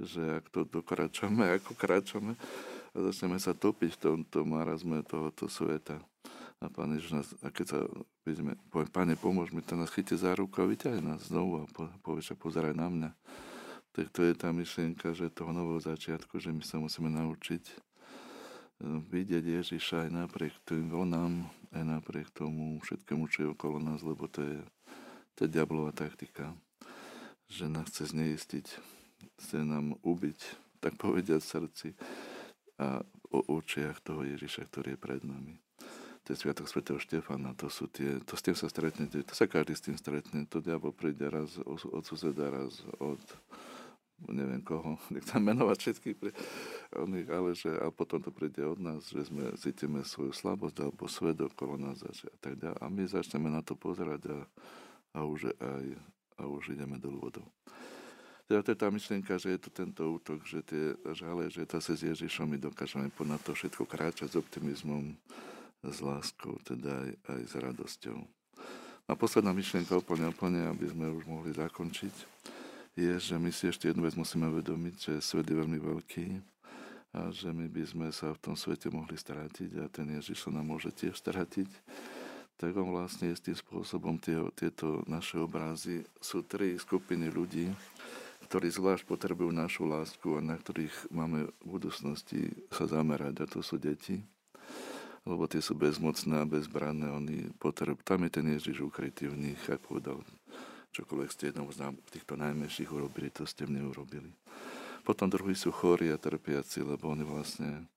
že 0.00 0.40
ak 0.40 0.48
to 0.48 0.64
dokračame, 0.64 1.44
ako 1.60 1.76
kráčame, 1.76 2.32
a 2.90 2.96
začneme 3.10 3.38
sa 3.38 3.54
topiť 3.54 3.96
v 3.96 4.02
tomto 4.02 4.42
marazme 4.42 5.04
tohoto 5.06 5.46
sveta. 5.46 6.00
A 6.60 6.68
Pán 6.68 6.92
nás, 6.92 7.28
a 7.40 7.48
keď 7.48 7.66
sa 7.72 7.80
vidíme, 8.28 8.52
poviem, 8.68 8.92
Pane, 8.92 9.14
pomôž 9.16 9.48
mi, 9.56 9.64
to 9.64 9.80
nás 9.80 9.88
chyte 9.88 10.12
za 10.12 10.36
ruku 10.36 10.60
a 10.60 10.68
vyťahne 10.68 11.00
nás 11.16 11.32
znovu 11.32 11.64
a 11.64 11.64
povie, 12.04 12.20
že 12.20 12.36
pozeraj 12.36 12.76
na 12.76 12.92
mňa. 12.92 13.10
Tak 13.96 14.06
to 14.12 14.20
je 14.28 14.36
tá 14.36 14.52
myšlienka, 14.52 15.16
že 15.16 15.32
toho 15.32 15.56
nového 15.56 15.80
začiatku, 15.80 16.36
že 16.36 16.52
my 16.52 16.60
sa 16.60 16.76
musíme 16.76 17.08
naučiť 17.08 17.89
vidieť 18.82 19.44
Ježiša 19.60 20.08
aj 20.08 20.10
napriek 20.10 20.54
tým 20.64 20.88
vlnám, 20.88 21.44
aj 21.76 21.84
napriek 21.84 22.32
tomu 22.32 22.80
všetkému, 22.80 23.28
čo 23.28 23.38
je 23.44 23.52
okolo 23.52 23.76
nás, 23.76 24.00
lebo 24.00 24.24
to 24.26 24.40
je, 24.40 24.60
to 25.36 25.44
je 25.44 25.52
diablová 25.52 25.92
taktika, 25.92 26.56
že 27.46 27.68
nás 27.68 27.92
chce 27.92 28.16
zneistiť, 28.16 28.66
chce 29.36 29.58
nám 29.62 30.00
ubiť, 30.00 30.40
tak 30.80 30.96
povediať 30.96 31.42
srdci 31.44 31.88
a 32.80 33.04
o 33.30 33.40
očiach 33.60 34.00
toho 34.00 34.24
Ježiša, 34.24 34.66
ktorý 34.72 34.96
je 34.96 35.02
pred 35.04 35.22
nami. 35.22 35.60
To 36.24 36.32
je 36.32 36.40
Sviatok 36.40 36.68
svätého 36.68 37.00
Štefana, 37.00 37.52
to 37.56 37.68
sú 37.68 37.88
tie, 37.88 38.20
to 38.24 38.36
s 38.36 38.44
tým 38.44 38.56
sa 38.56 38.68
stretnete, 38.68 39.24
to 39.24 39.34
sa 39.36 39.44
každý 39.44 39.76
s 39.76 39.84
tým 39.84 39.96
stretne, 39.96 40.48
to 40.48 40.64
diabol 40.64 40.92
príde 40.92 41.28
raz 41.28 41.60
od 41.64 42.02
suseda, 42.04 42.48
raz 42.48 42.80
od 43.00 43.20
neviem 44.28 44.60
koho, 44.60 45.00
nechcem 45.14 45.40
menovať 45.40 45.78
všetkých, 45.80 46.18
ale 47.32 47.48
že, 47.56 47.72
a 47.80 47.88
potom 47.88 48.20
to 48.20 48.28
príde 48.28 48.60
od 48.60 48.76
nás, 48.76 49.08
že 49.08 49.24
sme 49.24 49.56
cítime 49.56 50.04
svoju 50.04 50.36
slabosť 50.36 50.76
alebo 50.84 51.08
svet 51.08 51.40
okolo 51.40 51.80
nás 51.80 52.04
a 52.04 52.12
tak 52.44 52.60
ďalej. 52.60 52.78
A 52.80 52.86
my 52.92 53.02
začneme 53.08 53.48
na 53.48 53.64
to 53.64 53.72
pozerať 53.72 54.28
a, 54.28 54.38
a, 55.16 55.20
už, 55.24 55.56
aj, 55.56 55.86
a 56.36 56.42
už 56.44 56.76
ideme 56.76 57.00
do 57.00 57.14
vodou. 57.16 57.46
Teda 58.50 58.66
to 58.66 58.74
je 58.74 58.82
tá 58.82 58.90
myšlienka, 58.90 59.38
že 59.38 59.54
je 59.54 59.60
tu 59.62 59.70
tento 59.70 60.02
útok, 60.02 60.42
že, 60.42 60.58
tie, 60.66 60.98
že 61.14 61.22
ale 61.22 61.46
že 61.46 61.62
zase 61.70 61.94
s 61.94 62.02
Ježišom 62.02 62.50
my 62.50 62.58
dokážeme 62.58 63.06
ponad 63.14 63.38
to 63.46 63.54
všetko 63.54 63.86
kráčať 63.86 64.34
s 64.34 64.40
optimizmom, 64.42 65.14
s 65.86 65.98
láskou, 66.02 66.58
teda 66.66 67.06
aj, 67.06 67.10
aj 67.30 67.42
s 67.46 67.54
radosťou. 67.54 68.18
A 69.06 69.14
posledná 69.14 69.54
myšlienka 69.54 69.94
úplne, 69.94 70.28
úplne, 70.28 70.66
aby 70.66 70.86
sme 70.86 71.14
už 71.14 71.24
mohli 71.30 71.54
zakončiť, 71.54 72.14
je, 72.98 73.12
že 73.18 73.34
my 73.38 73.50
si 73.54 73.70
ešte 73.70 73.90
jednu 73.90 74.06
vec 74.06 74.18
musíme 74.18 74.50
vedomiť, 74.50 74.94
že 74.98 75.12
svet 75.22 75.46
je 75.46 75.56
veľmi 75.56 75.78
veľký 75.78 76.26
a 77.10 77.30
že 77.34 77.50
my 77.50 77.66
by 77.66 77.82
sme 77.86 78.08
sa 78.14 78.30
v 78.34 78.42
tom 78.42 78.54
svete 78.54 78.86
mohli 78.90 79.18
strátiť 79.18 79.82
a 79.82 79.90
ten 79.90 80.06
Ježiš 80.14 80.46
sa 80.46 80.50
nám 80.54 80.70
môže 80.70 80.94
tiež 80.94 81.18
strátiť. 81.18 81.66
Tak 82.60 82.76
on 82.76 82.92
vlastne 82.92 83.32
s 83.32 83.40
tým 83.40 83.56
spôsobom 83.56 84.20
tie, 84.20 84.36
tieto 84.52 85.00
naše 85.08 85.40
obrazy 85.40 86.04
sú 86.20 86.44
tri 86.44 86.76
skupiny 86.76 87.32
ľudí, 87.32 87.72
ktorí 88.46 88.68
zvlášť 88.68 89.08
potrebujú 89.08 89.48
našu 89.48 89.88
lásku 89.88 90.28
a 90.36 90.44
na 90.44 90.60
ktorých 90.60 91.08
máme 91.08 91.48
v 91.48 91.66
budúcnosti 91.66 92.52
sa 92.68 92.84
zamerať. 92.84 93.42
A 93.42 93.46
to 93.48 93.64
sú 93.64 93.80
deti, 93.80 94.20
lebo 95.24 95.48
tie 95.48 95.62
sú 95.64 95.72
bezmocné 95.72 96.42
a 96.42 96.50
bezbranné, 96.50 97.08
oni 97.08 97.48
potrebujú, 97.56 98.04
tam 98.04 98.28
je 98.28 98.30
ten 98.30 98.46
Ježiš 98.50 98.84
ukrytý 98.84 99.30
v 99.30 99.50
nich, 99.50 99.60
ak 99.70 99.80
povedal, 99.86 100.20
čokoľvek 100.90 101.30
ste 101.30 101.50
jednou 101.50 101.70
z 101.70 101.86
týchto 102.10 102.34
najmenších 102.34 102.90
urobili, 102.90 103.30
to 103.30 103.46
ste 103.46 103.66
mne 103.66 103.90
urobili. 103.90 104.30
Potom 105.06 105.32
druhí 105.32 105.56
sú 105.56 105.72
chorí 105.72 106.12
a 106.12 106.20
trpiaci, 106.20 106.84
lebo 106.84 107.08
oni 107.08 107.24
vlastne 107.24 107.88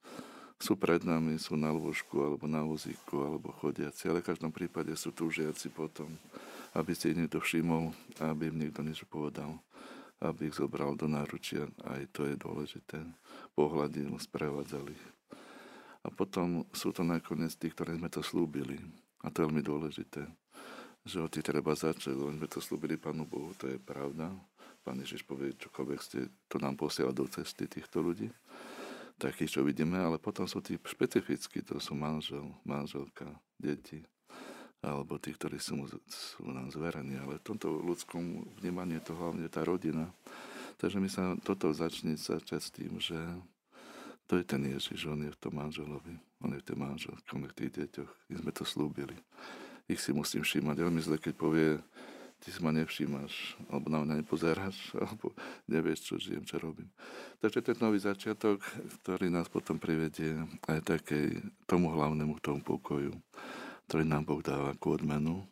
sú 0.56 0.78
pred 0.78 1.02
nami, 1.04 1.36
sú 1.36 1.58
na 1.58 1.68
lôžku, 1.68 2.16
alebo 2.24 2.48
na 2.48 2.64
vozíku, 2.64 3.20
alebo 3.20 3.52
chodiaci, 3.60 4.08
ale 4.08 4.24
v 4.24 4.28
každom 4.32 4.48
prípade 4.54 4.94
sú 4.96 5.12
túžiaci 5.12 5.68
potom, 5.68 6.08
aby 6.72 6.96
si 6.96 7.12
ich 7.12 7.18
niekto 7.18 7.42
všimol 7.42 7.92
aby 8.22 8.48
im 8.48 8.56
niekto 8.64 8.80
niečo 8.80 9.04
povedal, 9.04 9.60
aby 10.22 10.48
ich 10.48 10.56
zobral 10.56 10.96
do 10.96 11.04
náručia, 11.10 11.68
aj 11.84 12.08
to 12.14 12.24
je 12.24 12.34
dôležité, 12.38 12.98
pohľadil, 13.52 14.16
sprevádzali 14.16 14.94
ich. 14.94 15.04
A 16.04 16.12
potom 16.12 16.68
sú 16.72 16.92
to 16.92 17.04
nakoniec 17.04 17.52
tí, 17.56 17.72
ktorí 17.72 17.96
sme 17.96 18.12
to 18.12 18.20
slúbili. 18.20 18.76
A 19.24 19.32
to 19.32 19.40
je 19.40 19.46
veľmi 19.48 19.64
dôležité, 19.64 20.28
že 21.04 21.20
o 21.20 21.28
tých 21.28 21.44
treba 21.44 21.76
začať, 21.76 22.16
lebo 22.16 22.32
sme 22.32 22.48
to 22.48 22.64
slúbili 22.64 22.96
Pánu 22.96 23.28
Bohu, 23.28 23.52
to 23.60 23.68
je 23.68 23.76
pravda. 23.76 24.32
Pán 24.84 25.00
Ježiš 25.00 25.24
povie, 25.24 25.56
čokoľvek 25.56 26.00
ste, 26.00 26.28
to 26.48 26.56
nám 26.60 26.76
posiela 26.76 27.12
do 27.12 27.24
cesty 27.28 27.68
týchto 27.68 28.04
ľudí, 28.04 28.28
takých, 29.16 29.56
čo 29.56 29.60
vidíme, 29.64 29.96
ale 30.00 30.20
potom 30.20 30.44
sú 30.44 30.60
tí 30.60 30.76
špecifickí, 30.76 31.64
to 31.64 31.80
sú 31.80 31.96
manžel, 31.96 32.44
manželka, 32.64 33.28
deti, 33.56 34.04
alebo 34.84 35.16
tí, 35.16 35.32
ktorí 35.32 35.56
sú, 35.56 35.88
sú 36.08 36.44
nám 36.48 36.68
zverení, 36.68 37.16
ale 37.16 37.40
v 37.40 37.46
tomto 37.48 37.72
ľudskom 37.80 38.44
vnímaní 38.60 39.00
je 39.00 39.04
to 39.08 39.16
hlavne 39.16 39.48
tá 39.48 39.64
rodina. 39.64 40.12
Takže 40.76 41.00
my 41.00 41.08
sa 41.08 41.32
toto 41.40 41.72
začne 41.72 42.18
začať 42.18 42.60
s 42.60 42.70
tým, 42.72 42.92
že 43.00 43.16
to 44.28 44.36
je 44.36 44.44
ten 44.44 44.60
Ježiš, 44.64 45.08
on 45.08 45.20
je 45.24 45.32
v 45.32 45.40
tom 45.40 45.56
manželovi, 45.56 46.16
on 46.44 46.52
je 46.52 46.60
v 46.60 46.66
tej 46.68 46.76
manželke, 46.76 47.28
on 47.32 47.44
je 47.48 47.52
v 47.52 47.58
tých 47.60 47.72
deťoch. 47.76 48.10
My 48.28 48.34
sme 48.40 48.50
to 48.52 48.64
slúbili. 48.68 49.16
Ich 49.84 50.00
si 50.00 50.16
musím 50.16 50.42
všímať. 50.42 50.76
Veľmi 50.80 51.00
zle, 51.04 51.20
keď 51.20 51.34
povie, 51.36 51.76
ty 52.40 52.48
si 52.52 52.60
ma 52.60 52.72
nevšímaš, 52.72 53.56
alebo 53.72 53.88
na 53.88 54.04
mňa 54.04 54.14
nepozeráš, 54.20 54.76
alebo 55.04 55.32
nevieš, 55.68 56.00
čo 56.08 56.14
žijem, 56.20 56.44
čo 56.44 56.60
robím. 56.60 56.88
Takže 57.40 57.60
ten 57.60 57.76
nový 57.80 58.00
začiatok, 58.00 58.60
ktorý 59.00 59.28
nás 59.28 59.48
potom 59.48 59.80
privedie 59.80 60.40
aj 60.68 60.84
takej 60.84 61.40
tomu 61.68 61.92
hlavnému, 61.92 62.40
tomu 62.40 62.60
pokoju, 62.60 63.12
ktorý 63.88 64.04
nám 64.04 64.24
Boh 64.24 64.40
dáva 64.40 64.72
ako 64.72 65.00
odmenu 65.00 65.44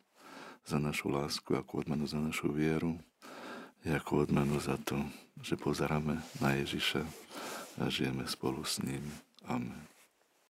za 0.64 0.80
našu 0.80 1.10
lásku, 1.10 1.52
ako 1.52 1.84
odmenu 1.84 2.08
za 2.08 2.20
našu 2.20 2.52
vieru, 2.52 2.96
je 3.82 3.90
ako 3.92 4.28
odmenu 4.28 4.62
za 4.62 4.78
to, 4.78 5.00
že 5.42 5.58
pozeráme 5.58 6.22
na 6.38 6.54
Ježiša, 6.54 7.02
a 7.80 7.88
žijeme 7.88 8.28
spolu 8.28 8.64
s 8.64 8.82
ním. 8.82 9.12
Amen. 9.48 9.91